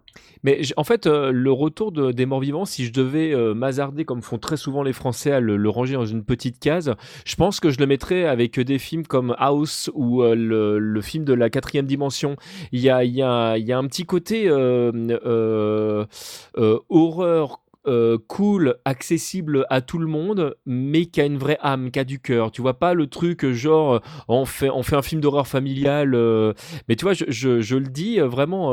Mais 0.43 0.61
en 0.77 0.85
fait, 0.85 1.07
euh, 1.07 1.31
le 1.33 1.53
retour 1.53 1.93
de, 1.93 2.13
des 2.13 2.27
morts 2.27 2.41
vivants, 2.41 2.65
si 2.65 2.85
je 2.85 2.93
devais 2.93 3.33
euh, 3.33 3.55
m'hasarder, 3.55 4.05
comme 4.05 4.23
font 4.23 4.39
très 4.39 4.57
souvent 4.57 4.83
les 4.83 4.93
Français, 4.93 5.33
à 5.33 5.41
le, 5.41 5.69
ranger 5.69 5.95
dans 5.95 6.07
une 6.07 6.25
petite 6.25 6.59
case, 6.59 6.95
je 7.25 7.37
pense 7.37 7.61
que 7.61 7.71
je 7.71 7.79
le 7.79 7.87
mettrais 7.87 8.25
avec 8.25 8.59
des 8.59 8.79
films 8.79 9.07
comme 9.07 9.35
House 9.39 9.91
ou 9.95 10.23
euh, 10.23 10.35
le, 10.35 11.01
film 11.01 11.25
de 11.25 11.35
la 11.35 11.51
quatrième 11.51 11.87
dimension. 11.87 12.37
Il 12.73 12.81
y 12.81 12.91
a, 12.91 12.99
un 12.99 13.87
petit 13.87 14.07
côté 14.07 14.51
horreur 16.89 17.61
euh, 17.87 18.19
cool, 18.29 18.77
accessible 18.85 19.67
à 19.71 19.81
tout 19.81 19.99
le 19.99 20.07
monde, 20.07 20.57
mais 20.67 21.07
qui 21.07 21.21
a 21.21 21.25
une 21.25 21.39
vraie 21.39 21.59
âme, 21.61 21.91
qui 21.91 21.99
a 21.99 22.05
du 22.05 22.19
cœur. 22.19 22.51
Tu 22.51 22.63
vois 22.63 22.79
pas 22.79 22.95
le 22.95 23.07
truc 23.07 23.47
genre 23.51 24.01
on 24.29 24.45
fait 24.45 24.71
on 24.71 24.83
fait 24.83 24.97
un 24.97 25.03
film 25.03 25.21
d'horreur 25.21 25.47
familial, 25.47 26.11
mais 26.89 26.97
tu 26.97 27.05
vois 27.05 27.15
je, 27.15 27.61
je, 27.61 27.77
le 27.77 27.87
dis 27.87 28.19
vraiment 28.19 28.73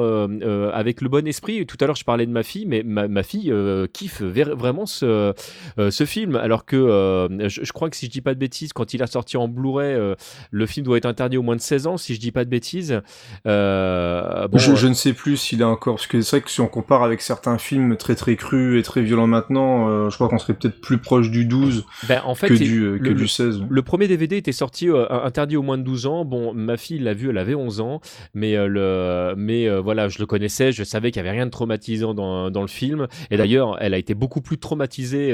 avec 0.74 1.02
le 1.02 1.10
bon 1.10 1.28
esprit. 1.28 1.66
Tout 1.66 1.78
à 1.82 1.86
l'heure 1.86 1.96
je 1.96 2.06
parlais 2.06 2.26
de 2.26 2.32
ma 2.32 2.44
fille, 2.44 2.66
mais 2.66 2.84
ma, 2.84 3.08
ma 3.08 3.24
fille 3.24 3.54
kiffe 3.94 4.22
vraiment 4.22 4.86
ce 4.86 5.34
ce 5.78 6.06
film, 6.06 6.36
alors 6.36 6.66
que 6.66 7.28
je, 7.48 7.64
je, 7.64 7.72
crois 7.72 7.90
que 7.90 7.96
si 7.96 8.08
je 8.08 8.12
dis 8.12 8.22
pas 8.22 8.34
de 8.34 8.40
bêtises, 8.40 8.74
quand 8.74 8.94
il 8.94 9.04
a 9.04 9.08
sorti 9.08 9.38
en 9.38 9.48
Blu-ray, 9.48 10.16
le 10.52 10.66
film 10.66 10.86
doit 10.86 10.98
être 10.98 11.06
interdit 11.06 11.38
au 11.38 11.44
moins 11.44 11.56
de 11.56 11.62
16 11.62 11.88
ans, 11.88 11.98
si 11.98 12.16
je 12.16 12.20
dis 12.20 12.32
pas 12.32 12.46
de 12.46 12.50
bêtises. 12.50 13.02
Euh, 13.48 14.48
bon, 14.48 14.58
je, 14.58 14.76
je, 14.76 14.88
ne 14.88 14.94
sais 14.94 15.14
plus 15.14 15.38
s'il 15.38 15.62
est 15.62 15.66
encore, 15.66 15.96
parce 15.96 16.08
que 16.08 16.22
c'est 16.22 16.38
vrai 16.38 16.46
que 16.46 16.52
si 16.52 16.62
on 16.62 16.68
compare 16.68 17.04
avec 17.04 17.22
certains 17.22 17.58
films 17.58 17.98
très 17.98 18.16
très 18.16 18.36
crus 18.36 18.80
et 18.80 18.84
très 18.84 19.03
violents 19.04 19.28
maintenant, 19.28 19.88
euh, 19.88 20.10
je 20.10 20.16
crois 20.16 20.30
qu'on 20.30 20.38
serait 20.38 20.54
peut-être 20.54 20.82
plus 20.82 20.98
proche 20.98 21.30
du 21.30 21.46
12 21.46 21.86
ben, 22.08 22.22
en 22.26 22.36
fait, 22.36 22.48
que, 22.48 22.54
du, 22.54 22.84
euh, 22.84 23.00
que 23.00 23.10
du 23.10 23.28
16. 23.28 23.64
Le, 23.70 23.82
premier 23.82 24.08
DVD 24.08 24.38
était 24.38 24.52
sorti 24.52 24.90
interdit 25.10 25.58
au 25.58 25.62
moins 25.62 25.78
de 25.78 25.84
12 25.84 26.06
ans. 26.08 26.26
Bon, 26.26 26.54
ma 26.54 26.78
fille 26.78 27.00
l'a 27.00 27.14
vu, 27.14 27.30
elle 27.30 27.38
avait 27.38 27.56
11 27.56 27.82
ans, 27.82 28.02
mais, 28.34 28.56
le, 28.56 29.34
mais 29.38 29.70
voilà, 29.80 30.08
je 30.08 30.20
le 30.20 30.26
connaissais, 30.26 30.72
je 30.72 30.84
savais 30.84 31.12
qu'il 31.12 31.18
y 31.18 31.26
avait 31.26 31.36
rien 31.36 31.46
de 31.46 31.52
traumatisant 31.52 32.14
dans, 32.14 32.50
dans 32.50 32.62
le 32.62 32.68
film. 32.68 33.08
Et 33.32 33.38
d'ailleurs, 33.38 33.78
elle 33.82 33.94
a 33.94 33.98
été 33.98 34.14
beaucoup 34.14 34.42
plus 34.42 34.58
traumatisée, 34.58 35.30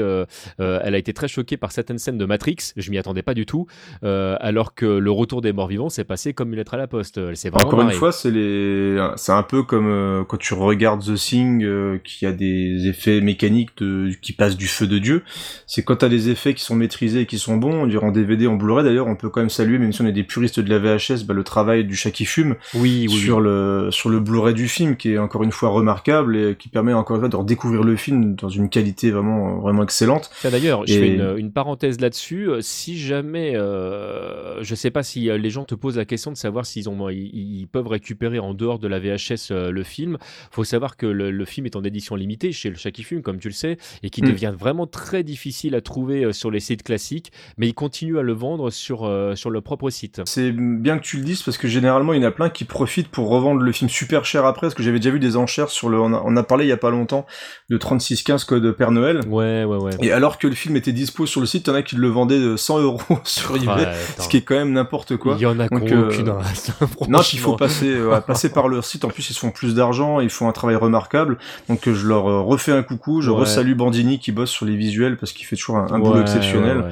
elle 0.58 0.94
a 0.94 0.98
été 0.98 1.12
très 1.12 1.28
choquée 1.28 1.56
par 1.56 1.72
certaines 1.72 1.98
scènes 1.98 2.18
de 2.18 2.24
Matrix, 2.24 2.72
je 2.76 2.90
m'y 2.90 2.98
attendais 2.98 3.22
pas 3.22 3.34
du 3.34 3.46
tout, 3.46 3.66
alors 4.02 4.74
que 4.74 4.86
le 4.86 5.10
retour 5.10 5.40
des 5.40 5.52
morts 5.52 5.68
vivants 5.68 5.88
s'est 5.88 6.04
passé 6.04 6.34
comme 6.34 6.50
une 6.50 6.56
lettre 6.56 6.74
à 6.74 6.78
la 6.78 6.86
poste. 6.86 7.20
Encore 7.52 7.82
une 7.82 7.90
fois, 7.92 8.12
c'est 8.12 8.30
les, 8.30 8.98
un 9.28 9.42
peu 9.42 9.62
comme 9.62 9.88
euh, 9.88 10.24
quand 10.24 10.36
tu 10.36 10.54
regardes 10.54 11.02
The 11.02 11.14
Thing, 11.14 11.62
euh, 11.64 11.98
qui 12.02 12.26
a 12.26 12.32
des 12.32 12.88
effets 12.88 13.20
mécaniques 13.20 13.59
de, 13.76 14.10
qui 14.20 14.32
passent 14.32 14.56
du 14.56 14.66
feu 14.66 14.86
de 14.86 14.98
dieu. 14.98 15.22
C'est 15.66 15.82
quand 15.82 15.96
t'as 15.96 16.08
des 16.08 16.30
effets 16.30 16.54
qui 16.54 16.62
sont 16.62 16.74
maîtrisés 16.74 17.22
et 17.22 17.26
qui 17.26 17.38
sont 17.38 17.56
bons, 17.56 17.86
durant 17.86 18.10
DVD, 18.10 18.46
en 18.46 18.56
Blu-ray 18.56 18.84
d'ailleurs, 18.84 19.06
on 19.06 19.16
peut 19.16 19.28
quand 19.28 19.40
même 19.40 19.50
saluer, 19.50 19.78
même 19.78 19.92
si 19.92 20.02
on 20.02 20.06
est 20.06 20.12
des 20.12 20.24
puristes 20.24 20.60
de 20.60 20.70
la 20.70 20.78
VHS, 20.78 21.24
bah, 21.24 21.34
le 21.34 21.44
travail 21.44 21.84
du 21.84 21.96
chat 21.96 22.10
qui 22.10 22.24
fume. 22.24 22.56
Oui, 22.74 23.06
oui 23.08 23.18
Sur 23.18 23.40
le, 23.40 23.88
sur 23.90 24.08
le 24.08 24.20
Blu-ray 24.20 24.54
du 24.54 24.68
film, 24.68 24.96
qui 24.96 25.12
est 25.12 25.18
encore 25.18 25.42
une 25.42 25.52
fois 25.52 25.70
remarquable 25.70 26.36
et 26.36 26.56
qui 26.56 26.68
permet 26.68 26.92
encore 26.92 27.16
une 27.16 27.22
fois 27.22 27.28
de 27.28 27.36
redécouvrir 27.36 27.82
le 27.82 27.96
film 27.96 28.34
dans 28.34 28.48
une 28.48 28.68
qualité 28.68 29.10
vraiment, 29.10 29.58
vraiment 29.60 29.82
excellente. 29.82 30.30
D'ailleurs, 30.44 30.86
je 30.86 30.94
fais 30.94 31.08
une, 31.08 31.34
une 31.36 31.52
parenthèse 31.52 32.00
là-dessus. 32.00 32.48
Si 32.60 32.98
jamais, 32.98 33.52
euh, 33.56 34.62
je 34.62 34.74
sais 34.74 34.90
pas 34.90 35.02
si 35.02 35.28
les 35.36 35.50
gens 35.50 35.64
te 35.64 35.74
posent 35.74 35.96
la 35.96 36.04
question 36.04 36.30
de 36.30 36.36
savoir 36.36 36.66
s'ils 36.66 36.88
ont, 36.88 37.08
ils, 37.08 37.66
peuvent 37.70 37.86
récupérer 37.86 38.38
en 38.38 38.54
dehors 38.54 38.78
de 38.78 38.88
la 38.88 38.98
VHS 38.98 39.50
euh, 39.50 39.70
le 39.70 39.82
film. 39.82 40.18
Faut 40.50 40.64
savoir 40.64 40.96
que 40.96 41.06
le, 41.06 41.44
film 41.44 41.66
est 41.66 41.76
en 41.76 41.82
édition 41.82 42.14
limitée 42.16 42.52
chez 42.52 42.70
le 42.70 42.76
chat 42.76 42.90
qui 42.90 43.02
fume, 43.02 43.22
comme 43.22 43.38
tu 43.38 43.48
le 43.50 43.54
sais, 43.54 43.78
et 44.02 44.10
qui 44.10 44.22
mm. 44.22 44.26
devient 44.26 44.54
vraiment 44.58 44.86
très 44.86 45.22
difficile 45.22 45.74
à 45.74 45.80
trouver 45.80 46.24
euh, 46.24 46.32
sur 46.32 46.50
les 46.50 46.60
sites 46.60 46.82
classiques, 46.82 47.32
mais 47.58 47.68
il 47.68 47.74
continue 47.74 48.18
à 48.18 48.22
le 48.22 48.32
vendre 48.32 48.70
sur, 48.70 49.04
euh, 49.04 49.34
sur 49.34 49.50
le 49.50 49.60
propre 49.60 49.90
site. 49.90 50.22
C'est 50.24 50.52
bien 50.52 50.98
que 50.98 51.04
tu 51.04 51.18
le 51.18 51.24
dises 51.24 51.42
parce 51.42 51.58
que 51.58 51.68
généralement 51.68 52.12
il 52.12 52.22
y 52.22 52.24
en 52.24 52.28
a 52.28 52.32
plein 52.32 52.50
qui 52.50 52.64
profitent 52.64 53.08
pour 53.08 53.28
revendre 53.28 53.60
le 53.60 53.72
film 53.72 53.90
super 53.90 54.24
cher 54.24 54.44
après, 54.44 54.66
parce 54.66 54.74
que 54.74 54.82
j'avais 54.82 54.98
déjà 54.98 55.10
vu 55.10 55.20
des 55.20 55.36
enchères 55.36 55.70
sur 55.70 55.88
le, 55.88 56.00
on 56.00 56.36
a, 56.36 56.42
parlé 56.42 56.64
il 56.64 56.68
y 56.68 56.72
a 56.72 56.76
pas 56.76 56.90
longtemps 56.90 57.26
de 57.68 57.76
3615 57.76 58.44
code 58.44 58.72
Père 58.72 58.90
Noël. 58.90 59.20
Ouais, 59.28 59.64
ouais, 59.64 59.76
ouais. 59.76 59.92
Et 60.00 60.12
alors 60.12 60.38
que 60.38 60.46
le 60.46 60.54
film 60.54 60.76
était 60.76 60.92
dispo 60.92 61.26
sur 61.26 61.40
le 61.40 61.46
site, 61.46 61.66
il 61.66 61.70
y 61.70 61.72
en 61.72 61.76
a 61.76 61.82
qui 61.82 61.96
le 61.96 62.08
vendaient 62.08 62.40
de 62.40 62.56
100 62.56 62.80
euros 62.80 63.00
sur 63.24 63.56
eBay, 63.56 63.88
ce 64.18 64.28
qui 64.28 64.38
est 64.38 64.42
quand 64.42 64.56
même 64.56 64.72
n'importe 64.72 65.16
quoi. 65.16 65.36
Il 65.38 65.42
y 65.42 65.46
en 65.46 65.58
a 65.58 65.68
Donc, 65.68 65.90
non, 67.08 67.20
il 67.32 67.38
faut 67.38 67.56
passer, 67.56 67.88
euh, 67.88 68.20
passer 68.20 68.50
par 68.50 68.68
leur 68.68 68.84
site. 68.84 69.04
En 69.04 69.08
plus, 69.08 69.30
ils 69.30 69.34
se 69.34 69.38
font 69.38 69.50
plus 69.50 69.74
d'argent, 69.74 70.20
ils 70.20 70.30
font 70.30 70.48
un 70.48 70.52
travail 70.52 70.76
remarquable. 70.76 71.38
Donc, 71.68 71.88
je 71.88 72.06
leur 72.06 72.28
euh, 72.28 72.40
refais 72.40 72.72
un 72.72 72.82
coucou. 72.82 73.20
Je 73.20 73.30
resalue 73.40 73.74
Bandini 73.74 74.18
qui 74.18 74.32
bosse 74.32 74.50
sur 74.50 74.66
les 74.66 74.76
visuels 74.76 75.16
parce 75.16 75.32
qu'il 75.32 75.46
fait 75.46 75.56
toujours 75.56 75.78
un, 75.78 75.98
boulot 75.98 76.20
exceptionnel. 76.20 76.84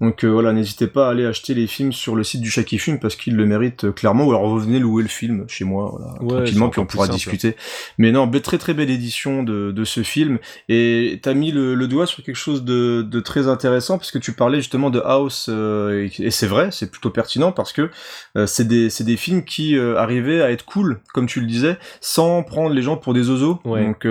Donc 0.00 0.24
euh, 0.24 0.28
voilà, 0.28 0.52
n'hésitez 0.52 0.86
pas 0.86 1.08
à 1.08 1.10
aller 1.10 1.26
acheter 1.26 1.52
les 1.52 1.66
films 1.66 1.92
sur 1.92 2.16
le 2.16 2.24
site 2.24 2.40
du 2.40 2.50
qui 2.64 2.78
fume 2.78 2.98
parce 2.98 3.16
qu'il 3.16 3.36
le 3.36 3.44
mérite 3.44 3.84
euh, 3.84 3.92
clairement. 3.92 4.24
Ou 4.24 4.30
alors 4.30 4.42
revenez 4.42 4.78
louer 4.78 5.02
le 5.02 5.08
film 5.08 5.44
chez 5.46 5.64
moi, 5.64 6.16
voilà, 6.20 6.40
tranquillement, 6.40 6.70
puis 6.70 6.80
on 6.80 6.86
pourra 6.86 7.06
discuter. 7.06 7.54
Mais 7.98 8.10
non, 8.10 8.30
très 8.40 8.56
très 8.56 8.72
belle 8.72 8.90
édition 8.90 9.42
de, 9.42 9.72
de 9.72 9.84
ce 9.84 10.02
film. 10.02 10.38
Et 10.70 11.20
t'as 11.22 11.34
mis 11.34 11.52
le, 11.52 11.74
le, 11.74 11.88
doigt 11.88 12.06
sur 12.06 12.22
quelque 12.22 12.36
chose 12.36 12.64
de, 12.64 13.02
de 13.02 13.20
très 13.20 13.48
intéressant 13.48 13.98
parce 13.98 14.10
que 14.10 14.18
tu 14.18 14.32
parlais 14.32 14.58
justement 14.58 14.88
de 14.88 15.00
House 15.00 15.48
euh, 15.50 16.08
et, 16.18 16.30
c'est 16.30 16.46
vrai, 16.46 16.70
c'est 16.70 16.90
plutôt 16.90 17.10
pertinent 17.10 17.52
parce 17.52 17.72
que 17.72 17.90
c'est 18.46 18.66
des 18.66 18.88
c'est 18.88 19.04
des 19.04 19.16
films 19.16 19.44
qui 19.44 19.78
arrivaient 19.78 20.40
à 20.40 20.50
être 20.50 20.64
cool, 20.64 21.00
comme 21.12 21.26
tu 21.26 21.40
le 21.40 21.46
disais, 21.46 21.76
sans 22.00 22.42
prendre 22.42 22.74
les 22.74 22.82
gens 22.82 22.96
pour 22.96 23.12
des 23.12 23.28
oiseaux. 23.28 23.60
Donc 23.64 24.04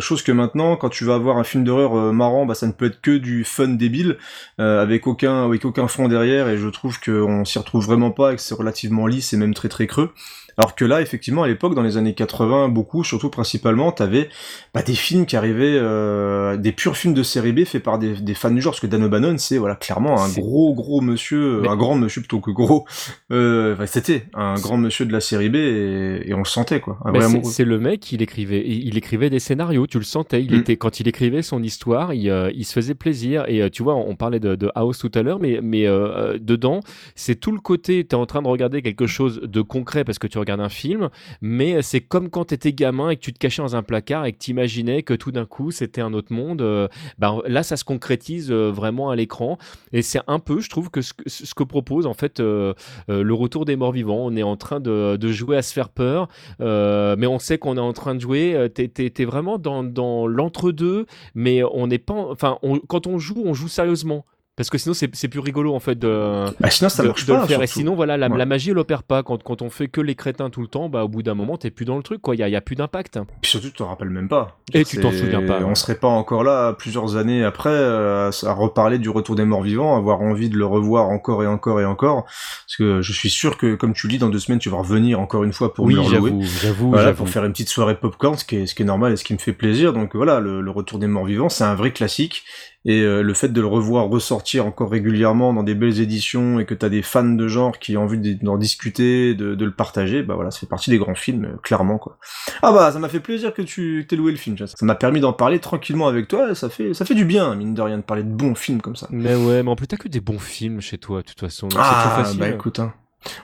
chose 0.00 0.22
que 0.22 0.32
maintenant, 0.32 0.76
quand 0.76 0.88
tu 0.88 1.04
vas 1.04 1.09
avoir 1.14 1.36
un 1.36 1.44
film 1.44 1.62
d'horreur 1.62 2.12
marrant, 2.12 2.46
bah 2.46 2.54
ça 2.54 2.66
ne 2.66 2.72
peut 2.72 2.86
être 2.86 3.00
que 3.00 3.16
du 3.16 3.44
fun 3.44 3.68
débile 3.68 4.16
avec 4.58 5.06
aucun 5.06 5.20
aucun, 5.20 5.44
avec 5.44 5.64
aucun 5.64 5.88
fond 5.88 6.08
derrière, 6.08 6.48
et 6.48 6.56
je 6.56 6.68
trouve 6.68 6.98
qu'on 7.00 7.44
s'y 7.44 7.58
retrouve 7.58 7.84
vraiment 7.84 8.10
pas, 8.10 8.32
et 8.32 8.36
que 8.36 8.42
c'est 8.42 8.54
relativement 8.54 9.06
lisse 9.06 9.32
et 9.32 9.36
même 9.36 9.54
très 9.54 9.68
très 9.68 9.86
creux. 9.86 10.12
Alors 10.60 10.74
que 10.74 10.84
là, 10.84 11.00
effectivement, 11.00 11.42
à 11.42 11.48
l'époque, 11.48 11.74
dans 11.74 11.80
les 11.80 11.96
années 11.96 12.12
80, 12.12 12.68
beaucoup, 12.68 13.02
surtout 13.02 13.30
principalement, 13.30 13.92
t'avais 13.92 14.28
bah, 14.74 14.82
des 14.82 14.94
films 14.94 15.24
qui 15.24 15.34
arrivaient, 15.34 15.78
euh, 15.80 16.58
des 16.58 16.72
purs 16.72 16.98
films 16.98 17.14
de 17.14 17.22
série 17.22 17.52
B 17.52 17.64
faits 17.64 17.82
par 17.82 17.98
des, 17.98 18.12
des 18.12 18.34
fans 18.34 18.50
du 18.50 18.60
genre, 18.60 18.72
parce 18.72 18.80
que 18.80 18.86
Dan 18.86 19.02
O'Bannon, 19.02 19.38
c'est 19.38 19.56
voilà 19.56 19.74
clairement 19.74 20.22
un 20.22 20.28
gros 20.28 20.74
gros 20.74 21.00
monsieur, 21.00 21.62
un 21.66 21.76
grand 21.76 21.94
monsieur 21.94 22.20
plutôt 22.20 22.40
que 22.40 22.50
gros. 22.50 22.84
Euh, 23.32 23.74
c'était 23.86 24.26
un 24.34 24.54
grand 24.56 24.76
monsieur 24.76 25.06
de 25.06 25.12
la 25.12 25.20
série 25.20 25.48
B 25.48 25.56
et, 25.56 26.24
et 26.26 26.34
on 26.34 26.40
le 26.40 26.44
sentait 26.44 26.80
quoi. 26.80 26.98
c'est 27.44 27.64
le 27.64 27.78
mec, 27.78 28.12
il 28.12 28.20
écrivait, 28.20 28.62
il 28.66 28.98
écrivait 28.98 29.30
des 29.30 29.38
scénarios, 29.38 29.86
tu 29.86 29.96
le 29.98 30.04
sentais. 30.04 30.42
Il 30.42 30.52
mm. 30.52 30.60
était 30.60 30.76
quand 30.76 31.00
il 31.00 31.08
écrivait 31.08 31.42
son 31.42 31.62
histoire, 31.62 32.12
il, 32.12 32.28
euh, 32.28 32.50
il 32.54 32.66
se 32.66 32.72
faisait 32.72 32.94
plaisir. 32.94 33.44
Et 33.48 33.62
euh, 33.62 33.70
tu 33.70 33.82
vois, 33.82 33.94
on, 33.94 34.16
parlait 34.16 34.40
de, 34.40 34.56
de, 34.56 34.70
House 34.74 34.98
tout 34.98 35.10
à 35.14 35.22
l'heure, 35.22 35.38
mais 35.40 35.60
mais 35.62 35.86
euh, 35.86 36.38
dedans, 36.38 36.80
c'est 37.14 37.36
tout 37.36 37.52
le 37.52 37.60
côté. 37.60 38.04
T'es 38.04 38.16
en 38.16 38.26
train 38.26 38.42
de 38.42 38.48
regarder 38.48 38.82
quelque 38.82 39.06
chose 39.06 39.40
de 39.42 39.62
concret 39.62 40.04
parce 40.04 40.18
que 40.18 40.26
tu 40.26 40.38
regardes 40.38 40.49
un 40.58 40.68
film, 40.68 41.10
mais 41.40 41.82
c'est 41.82 42.00
comme 42.00 42.30
quand 42.30 42.46
tu 42.46 42.54
étais 42.54 42.72
gamin 42.72 43.10
et 43.10 43.16
que 43.16 43.20
tu 43.20 43.32
te 43.32 43.38
cachais 43.38 43.62
dans 43.62 43.76
un 43.76 43.82
placard 43.82 44.24
et 44.24 44.32
que 44.32 44.38
tu 44.38 44.50
imaginais 44.50 45.02
que 45.02 45.14
tout 45.14 45.30
d'un 45.30 45.46
coup 45.46 45.70
c'était 45.70 46.00
un 46.00 46.12
autre 46.12 46.32
monde. 46.32 46.62
Euh, 46.62 46.88
ben, 47.18 47.40
là, 47.46 47.62
ça 47.62 47.76
se 47.76 47.84
concrétise 47.84 48.50
euh, 48.50 48.70
vraiment 48.70 49.10
à 49.10 49.16
l'écran 49.16 49.58
et 49.92 50.02
c'est 50.02 50.20
un 50.26 50.38
peu, 50.38 50.60
je 50.60 50.70
trouve, 50.70 50.90
que 50.90 51.02
ce, 51.02 51.12
que 51.54 51.62
propose 51.62 52.06
en 52.06 52.14
fait 52.14 52.40
euh, 52.40 52.74
le 53.08 53.34
retour 53.34 53.64
des 53.64 53.76
morts 53.76 53.92
vivants. 53.92 54.20
On 54.20 54.36
est 54.36 54.42
en 54.42 54.56
train 54.56 54.80
de, 54.80 55.18
jouer 55.30 55.56
à 55.56 55.62
se 55.62 55.72
faire 55.72 55.90
peur, 55.90 56.28
mais 56.58 57.26
on 57.26 57.38
sait 57.38 57.58
qu'on 57.58 57.76
est 57.76 57.80
en 57.80 57.92
train 57.92 58.14
de 58.14 58.20
jouer. 58.20 58.68
Tu 58.74 58.90
es, 58.98 59.24
vraiment 59.24 59.58
dans, 59.58 60.26
l'entre-deux, 60.26 61.06
mais 61.34 61.62
on 61.62 61.86
n'est 61.86 61.98
pas. 61.98 62.14
Enfin, 62.14 62.58
quand 62.88 63.06
on 63.06 63.18
joue, 63.18 63.42
on 63.44 63.54
joue 63.54 63.68
sérieusement. 63.68 64.24
Parce 64.56 64.68
que 64.68 64.76
sinon, 64.76 64.94
c'est 64.94 65.28
plus 65.28 65.40
rigolo 65.40 65.74
en 65.74 65.80
fait 65.80 65.98
de, 65.98 66.44
bah, 66.60 66.68
sinon, 66.68 66.90
ça 66.90 67.02
marche 67.02 67.24
pas, 67.24 67.40
le 67.40 67.46
faire. 67.46 67.62
Et 67.62 67.66
sinon, 67.66 67.94
voilà, 67.94 68.18
la, 68.18 68.28
magie, 68.28 68.70
elle 68.70 68.78
opère 68.78 69.04
pas. 69.04 69.22
Quand, 69.22 69.42
quand 69.42 69.62
on 69.62 69.70
fait 69.70 69.88
que 69.88 70.02
les 70.02 70.14
crétins 70.14 70.50
tout 70.50 70.60
le 70.60 70.66
temps, 70.66 70.90
bah, 70.90 71.04
au 71.04 71.08
bout 71.08 71.22
d'un 71.22 71.34
moment, 71.34 71.56
t'es 71.56 71.70
plus 71.70 71.86
dans 71.86 71.96
le 71.96 72.02
truc, 72.02 72.20
quoi. 72.20 72.34
Il 72.34 72.40
y 72.40 72.42
a, 72.42 72.48
y 72.48 72.56
a, 72.56 72.60
plus 72.60 72.76
d'impact. 72.76 73.18
Puis 73.40 73.52
surtout, 73.52 73.68
tu 73.68 73.74
te 73.74 73.82
rappelles 73.82 74.10
même 74.10 74.28
pas. 74.28 74.58
Et 74.74 74.84
tu 74.84 74.98
t'en 75.00 75.12
souviens 75.12 75.46
pas. 75.46 75.60
On 75.64 75.74
serait 75.74 75.94
pas 75.94 76.08
encore 76.08 76.44
là, 76.44 76.74
plusieurs 76.74 77.16
années 77.16 77.42
après, 77.42 77.70
euh, 77.70 78.30
à 78.42 78.52
reparler 78.52 78.98
du 78.98 79.08
retour 79.08 79.34
des 79.34 79.44
morts 79.44 79.62
vivants, 79.62 79.96
avoir 79.96 80.20
envie 80.20 80.50
de 80.50 80.56
le 80.56 80.66
revoir 80.66 81.08
encore 81.08 81.42
et 81.42 81.46
encore 81.46 81.80
et 81.80 81.86
encore. 81.86 82.24
Parce 82.24 82.76
que 82.76 83.00
je 83.00 83.12
suis 83.12 83.30
sûr 83.30 83.56
que, 83.56 83.76
comme 83.76 83.94
tu 83.94 84.08
le 84.08 84.12
dis, 84.12 84.18
dans 84.18 84.28
deux 84.28 84.40
semaines, 84.40 84.58
tu 84.58 84.68
vas 84.68 84.78
revenir 84.78 85.20
encore 85.20 85.44
une 85.44 85.54
fois 85.54 85.72
pour 85.72 85.86
oui, 85.86 85.96
j'avoue, 86.10 86.42
j'avoue, 86.42 86.94
pour 87.16 87.28
faire 87.28 87.44
une 87.44 87.52
petite 87.52 87.70
soirée 87.70 87.98
popcorn, 87.98 88.36
ce 88.36 88.44
qui 88.44 88.56
est, 88.56 88.66
ce 88.66 88.74
qui 88.74 88.82
est 88.82 88.86
normal 88.86 89.12
et 89.12 89.16
ce 89.16 89.24
qui 89.24 89.32
me 89.32 89.38
fait 89.38 89.54
plaisir. 89.54 89.94
Donc 89.94 90.14
voilà, 90.14 90.40
le, 90.40 90.60
le 90.60 90.70
retour 90.70 90.98
des 90.98 91.06
morts 91.06 91.24
vivants, 91.24 91.48
c'est 91.48 91.64
un 91.64 91.74
vrai 91.74 91.92
classique 91.92 92.44
et 92.84 93.02
euh, 93.02 93.22
le 93.22 93.34
fait 93.34 93.48
de 93.48 93.60
le 93.60 93.66
revoir 93.66 94.08
ressortir 94.08 94.66
encore 94.66 94.90
régulièrement 94.90 95.52
dans 95.52 95.62
des 95.62 95.74
belles 95.74 96.00
éditions 96.00 96.60
et 96.60 96.64
que 96.64 96.74
t'as 96.74 96.88
des 96.88 97.02
fans 97.02 97.24
de 97.24 97.48
genre 97.48 97.78
qui 97.78 97.96
ont 97.96 98.04
envie 98.04 98.36
d'en 98.36 98.56
discuter, 98.56 99.34
de, 99.34 99.54
de, 99.54 99.64
le 99.64 99.70
partager, 99.70 100.22
bah 100.22 100.34
voilà, 100.34 100.50
ça 100.50 100.60
fait 100.60 100.66
partie 100.66 100.90
des 100.90 100.98
grands 100.98 101.14
films, 101.14 101.44
euh, 101.44 101.56
clairement 101.62 101.98
quoi. 101.98 102.18
Ah 102.62 102.72
bah 102.72 102.90
ça 102.92 102.98
m'a 102.98 103.08
fait 103.08 103.20
plaisir 103.20 103.52
que 103.52 103.62
tu 103.62 104.06
t'aies 104.08 104.16
loué 104.16 104.32
le 104.32 104.38
film, 104.38 104.56
ça 104.56 104.86
m'a 104.86 104.94
permis 104.94 105.20
d'en 105.20 105.32
parler 105.32 105.58
tranquillement 105.58 106.08
avec 106.08 106.28
toi, 106.28 106.50
et 106.50 106.54
ça 106.54 106.70
fait 106.70 106.94
ça 106.94 107.04
fait 107.04 107.14
du 107.14 107.24
bien 107.24 107.54
mine 107.54 107.74
de 107.74 107.82
rien 107.82 107.98
de 107.98 108.02
parler 108.02 108.22
de 108.22 108.28
bons 108.28 108.54
films 108.54 108.80
comme 108.80 108.96
ça. 108.96 109.06
Mais 109.10 109.34
ouais, 109.34 109.62
mais 109.62 109.70
en 109.70 109.76
plus 109.76 109.86
t'as 109.86 109.96
que 109.96 110.08
des 110.08 110.20
bons 110.20 110.38
films 110.38 110.80
chez 110.80 110.98
toi 110.98 111.20
de 111.22 111.26
toute 111.26 111.40
façon. 111.40 111.68
Ah 111.76 112.24
bah 112.38 112.48
écoute 112.48 112.78
hein 112.78 112.94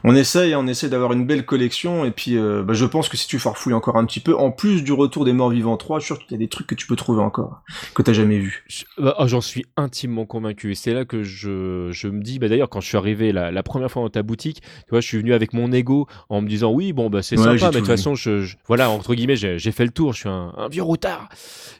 on 0.04 0.14
essaye, 0.14 0.54
on 0.54 0.66
essaie 0.66 0.88
d'avoir 0.88 1.12
une 1.12 1.26
belle 1.26 1.44
collection 1.44 2.04
et 2.04 2.10
puis 2.10 2.36
euh, 2.36 2.62
bah, 2.62 2.74
je 2.74 2.84
pense 2.84 3.08
que 3.08 3.16
si 3.16 3.26
tu 3.26 3.38
farfouilles 3.38 3.74
encore 3.74 3.96
un 3.96 4.04
petit 4.06 4.20
peu, 4.20 4.36
en 4.36 4.50
plus 4.50 4.82
du 4.82 4.92
retour 4.92 5.24
des 5.24 5.32
morts 5.32 5.50
vivants 5.50 5.76
3, 5.76 5.98
je 5.98 6.04
suis 6.04 6.14
sûr 6.14 6.18
qu'il 6.18 6.32
y 6.32 6.34
a 6.34 6.38
des 6.38 6.48
trucs 6.48 6.66
que 6.66 6.74
tu 6.74 6.86
peux 6.86 6.96
trouver 6.96 7.22
encore 7.22 7.62
que 7.94 8.02
t'as 8.02 8.12
jamais 8.12 8.38
vu. 8.38 8.64
Bah, 8.98 9.14
oh, 9.18 9.26
j'en 9.26 9.40
suis 9.40 9.66
intimement 9.76 10.26
convaincu 10.26 10.72
et 10.72 10.74
c'est 10.74 10.94
là 10.94 11.04
que 11.04 11.22
je, 11.22 11.90
je 11.92 12.08
me 12.08 12.22
dis, 12.22 12.38
bah 12.38 12.48
d'ailleurs 12.48 12.68
quand 12.68 12.80
je 12.80 12.88
suis 12.88 12.96
arrivé 12.96 13.32
la, 13.32 13.62
première 13.62 13.90
fois 13.90 14.02
dans 14.02 14.10
ta 14.10 14.22
boutique, 14.22 14.62
tu 14.62 14.90
vois, 14.90 15.00
je 15.00 15.06
suis 15.06 15.18
venu 15.18 15.34
avec 15.34 15.52
mon 15.52 15.72
ego 15.72 16.06
en 16.28 16.40
me 16.40 16.48
disant 16.48 16.72
oui 16.72 16.92
bon 16.92 17.10
bah 17.10 17.22
c'est 17.22 17.36
sympa, 17.36 17.66
mais 17.66 17.72
de 17.72 17.78
toute 17.78 17.86
façon 17.86 18.14
je, 18.14 18.54
voilà 18.66 18.90
entre 18.90 19.14
guillemets 19.14 19.36
j'ai 19.36 19.72
fait 19.72 19.84
le 19.84 19.90
tour, 19.90 20.12
je 20.12 20.20
suis 20.20 20.28
un, 20.28 20.68
vieux 20.70 20.82
routard. 20.82 21.28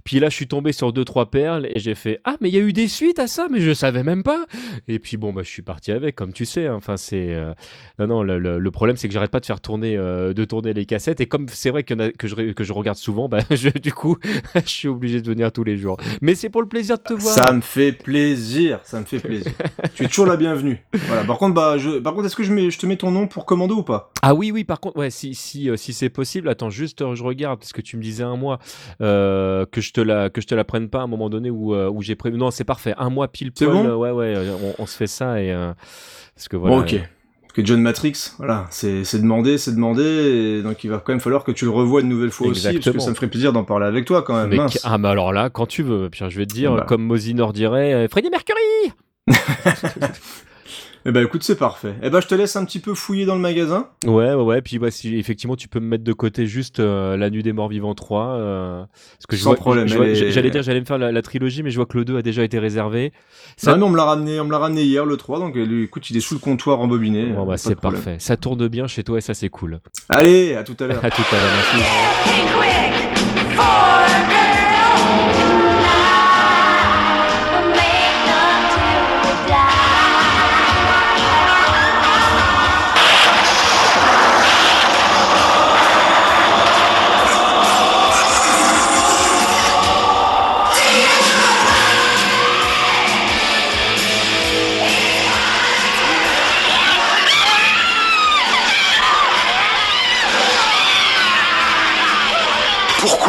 Puis 0.04 0.20
là 0.20 0.28
je 0.28 0.34
suis 0.34 0.48
tombé 0.48 0.72
sur 0.72 0.92
deux 0.92 1.04
trois 1.04 1.30
perles 1.30 1.66
et 1.74 1.78
j'ai 1.78 1.94
fait 1.94 2.20
ah 2.24 2.36
mais 2.40 2.48
il 2.48 2.54
y 2.54 2.58
a 2.58 2.62
eu 2.62 2.72
des 2.72 2.88
suites 2.88 3.18
à 3.18 3.26
ça 3.26 3.46
mais 3.50 3.60
je 3.60 3.72
savais 3.72 4.02
même 4.02 4.22
pas. 4.22 4.44
Et 4.88 4.98
puis 4.98 5.16
bon 5.16 5.32
bah 5.32 5.42
je 5.42 5.48
suis 5.48 5.62
parti 5.62 5.92
avec 5.92 6.16
comme 6.16 6.32
tu 6.32 6.44
sais, 6.44 6.66
hein. 6.66 6.74
enfin 6.74 6.96
c'est 6.96 7.34
euh, 7.34 7.54
Non, 7.98 8.06
non, 8.06 8.22
le, 8.22 8.38
le- 8.38 8.58
le 8.58 8.70
problème 8.70 8.96
c'est 8.96 9.08
que 9.08 9.14
j'arrête 9.14 9.30
pas 9.30 9.40
de 9.40 9.46
faire 9.46 9.60
tourner, 9.60 9.96
euh, 9.96 10.34
de 10.34 10.44
tourner 10.44 10.72
les 10.74 10.84
cassettes. 10.86 11.20
Et 11.20 11.26
comme 11.26 11.46
c'est 11.48 11.70
vrai 11.70 11.80
a- 11.88 12.10
que, 12.12 12.28
je, 12.28 12.34
ré- 12.34 12.54
que 12.54 12.62
je 12.64 12.72
regarde 12.72 12.98
souvent, 12.98 13.28
bah, 13.28 13.38
je- 13.50 13.70
du 13.70 13.92
coup, 13.92 14.16
je 14.54 14.60
suis 14.68 14.88
obligé 14.88 15.22
de 15.22 15.26
venir 15.26 15.50
tous 15.52 15.64
les 15.64 15.76
jours. 15.76 15.96
Mais 16.20 16.34
c'est 16.34 16.50
pour 16.50 16.60
le 16.62 16.68
plaisir 16.68 16.98
de 16.98 17.02
te 17.02 17.14
voir. 17.14 17.34
Ça 17.34 17.52
me 17.52 17.60
fait 17.62 17.92
plaisir, 17.92 18.80
ça 18.84 19.00
me 19.00 19.04
fait 19.06 19.18
plaisir. 19.20 19.52
tu 19.94 20.04
es 20.04 20.08
toujours 20.08 20.26
la 20.26 20.36
bienvenue. 20.36 20.84
Voilà. 21.06 21.24
Par 21.24 21.38
contre, 21.38 21.54
bah, 21.54 21.78
je, 21.78 21.98
par 21.98 22.12
contre, 22.14 22.26
est-ce 22.26 22.36
que 22.36 22.42
je 22.42 22.52
mets, 22.52 22.70
je 22.70 22.78
te 22.78 22.86
mets 22.86 22.96
ton 22.96 23.10
nom 23.10 23.26
pour 23.26 23.46
commando 23.46 23.76
ou 23.76 23.82
pas? 23.82 24.10
Ah 24.22 24.34
oui, 24.34 24.50
oui, 24.50 24.64
par 24.64 24.80
contre, 24.80 24.98
ouais, 24.98 25.10
si, 25.10 25.34
si, 25.34 25.70
euh, 25.70 25.76
si 25.76 25.92
c'est 25.92 26.10
possible, 26.10 26.48
attends, 26.48 26.70
juste 26.70 27.00
euh, 27.02 27.14
je 27.14 27.22
regarde, 27.24 27.58
parce 27.60 27.72
que 27.72 27.80
tu 27.80 27.96
me 27.96 28.02
disais 28.02 28.24
un 28.24 28.36
mois, 28.36 28.58
que 28.98 29.80
je 29.80 29.92
te 29.92 30.00
la, 30.00 30.30
que 30.30 30.40
je 30.40 30.46
te 30.46 30.54
la 30.54 30.64
prenne 30.64 30.88
pas 30.88 31.00
à 31.00 31.02
un 31.02 31.06
moment 31.06 31.30
donné 31.30 31.50
où, 31.50 31.74
où 31.74 32.02
j'ai 32.02 32.14
prévu. 32.14 32.36
Non, 32.36 32.50
c'est 32.50 32.64
parfait, 32.64 32.94
un 32.98 33.10
mois 33.10 33.28
pile 33.28 33.52
poil. 33.52 33.70
bon? 33.70 33.94
ouais, 33.96 34.10
ouais, 34.10 34.34
on, 34.78 34.82
on 34.82 34.86
se 34.86 34.96
fait 34.96 35.06
ça 35.06 35.40
et 35.40 35.52
parce 36.34 36.48
que 36.48 36.56
voilà. 36.56 36.76
Bon, 36.76 36.82
ok. 36.82 37.00
Que 37.56 37.64
John 37.64 37.80
Matrix, 37.80 38.32
voilà, 38.36 38.66
c'est 38.68 39.00
demandé, 39.18 39.56
c'est 39.56 39.74
demandé, 39.74 40.02
et 40.02 40.62
donc 40.62 40.84
il 40.84 40.90
va 40.90 40.98
quand 40.98 41.14
même 41.14 41.20
falloir 41.20 41.42
que 41.42 41.52
tu 41.52 41.64
le 41.64 41.70
revoies 41.70 42.02
une 42.02 42.08
nouvelle 42.10 42.30
fois 42.30 42.48
aussi, 42.48 42.62
parce 42.70 42.90
que 42.90 42.98
ça 42.98 43.08
me 43.08 43.14
ferait 43.14 43.28
plaisir 43.28 43.54
d'en 43.54 43.64
parler 43.64 43.86
avec 43.86 44.04
toi 44.04 44.20
quand 44.20 44.34
même. 44.34 44.50
Mais 44.50 44.56
mince. 44.56 44.72
qui- 44.74 44.78
ah, 44.84 44.98
mais 44.98 45.08
alors 45.08 45.32
là, 45.32 45.48
quand 45.48 45.64
tu 45.64 45.82
veux, 45.82 46.10
Pierre, 46.10 46.28
je 46.28 46.36
vais 46.38 46.44
te 46.44 46.52
dire, 46.52 46.74
Bah. 46.76 46.84
comme 46.86 47.02
Mosinor 47.02 47.54
dirait, 47.54 47.94
euh, 47.94 48.08
Freddie 48.08 48.28
Mercury 48.28 48.92
Eh 51.08 51.12
ben 51.12 51.24
écoute, 51.24 51.44
c'est 51.44 51.54
parfait. 51.56 51.94
Eh 52.02 52.10
ben 52.10 52.20
je 52.20 52.26
te 52.26 52.34
laisse 52.34 52.56
un 52.56 52.64
petit 52.64 52.80
peu 52.80 52.92
fouiller 52.94 53.26
dans 53.26 53.36
le 53.36 53.40
magasin. 53.40 53.86
Ouais, 54.04 54.34
ouais, 54.34 54.42
ouais. 54.42 54.60
Puis 54.60 54.80
bah, 54.80 54.90
si 54.90 55.16
effectivement 55.16 55.54
tu 55.54 55.68
peux 55.68 55.78
me 55.78 55.86
mettre 55.86 56.02
de 56.02 56.12
côté 56.12 56.46
juste 56.46 56.80
euh, 56.80 57.16
La 57.16 57.30
Nuit 57.30 57.44
des 57.44 57.52
Morts 57.52 57.68
Vivants 57.68 57.94
3. 57.94 58.24
euh, 58.26 58.82
parce 58.84 59.26
que 59.28 59.36
je 59.36 59.42
Sans 59.42 59.50
vois- 59.50 59.56
problème, 59.56 59.86
est- 59.86 60.32
J'allais 60.32 60.50
dire, 60.50 60.64
j'allais 60.64 60.80
me 60.80 60.84
faire 60.84 60.98
la, 60.98 61.12
la 61.12 61.22
trilogie, 61.22 61.62
mais 61.62 61.70
je 61.70 61.76
vois 61.76 61.86
que 61.86 61.96
le 61.96 62.04
2 62.04 62.16
a 62.18 62.22
déjà 62.22 62.42
été 62.42 62.58
réservé. 62.58 63.12
Ça- 63.56 63.70
Ah, 63.72 63.76
mais 63.76 63.84
on 63.84 63.90
me 63.90 63.96
l'a 63.96 64.04
ramené, 64.04 64.40
on 64.40 64.44
me 64.46 64.50
l'a 64.50 64.58
ramené 64.58 64.82
hier 64.82 65.06
le 65.06 65.16
3, 65.16 65.38
donc 65.38 65.54
écoute, 65.56 66.10
il 66.10 66.16
est 66.16 66.20
sous 66.20 66.34
le 66.34 66.40
comptoir 66.40 66.80
embobiné. 66.80 67.26
Bon, 67.26 67.46
bah, 67.46 67.56
c'est 67.56 67.76
parfait. 67.78 68.16
Ça 68.18 68.36
tourne 68.36 68.66
bien 68.66 68.88
chez 68.88 69.04
toi 69.04 69.18
et 69.18 69.20
ça, 69.20 69.32
c'est 69.34 69.48
cool. 69.48 69.78
Allez, 70.08 70.56
à 70.56 70.64
tout 70.64 70.76
à 70.80 70.88
l'heure. 70.88 70.98
À 71.04 71.10
tout 71.10 71.22
à 71.30 71.36
l'heure, 71.36 71.52
merci. 71.54 71.76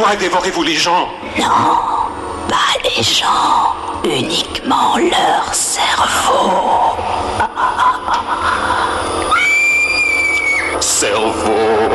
Pourquoi 0.07 0.21
dévorez-vous 0.21 0.63
les 0.63 0.75
gens 0.75 1.09
Pas 1.35 2.79
les 2.81 3.03
gens, 3.03 3.75
uniquement 4.05 4.95
leur 4.95 5.53
cerveau. 5.53 6.95
Cerveau 10.79 11.89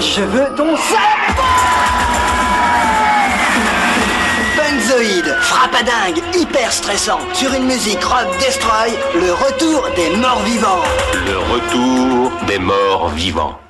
Je 0.00 0.22
veux 0.22 0.52
ton 0.56 0.76
cerveau 0.76 1.42
Benzoïde, 4.56 5.36
frappadingue, 5.40 6.20
hyper 6.34 6.72
stressant, 6.72 7.20
sur 7.32 7.54
une 7.54 7.66
musique 7.66 8.02
rock 8.02 8.26
destroy, 8.40 8.90
le 9.14 9.32
retour 9.34 9.84
des 9.94 10.16
morts 10.16 10.42
vivants. 10.42 10.82
Le 11.14 11.38
retour 11.38 12.32
des 12.48 12.58
morts 12.58 13.08
vivants. 13.10 13.60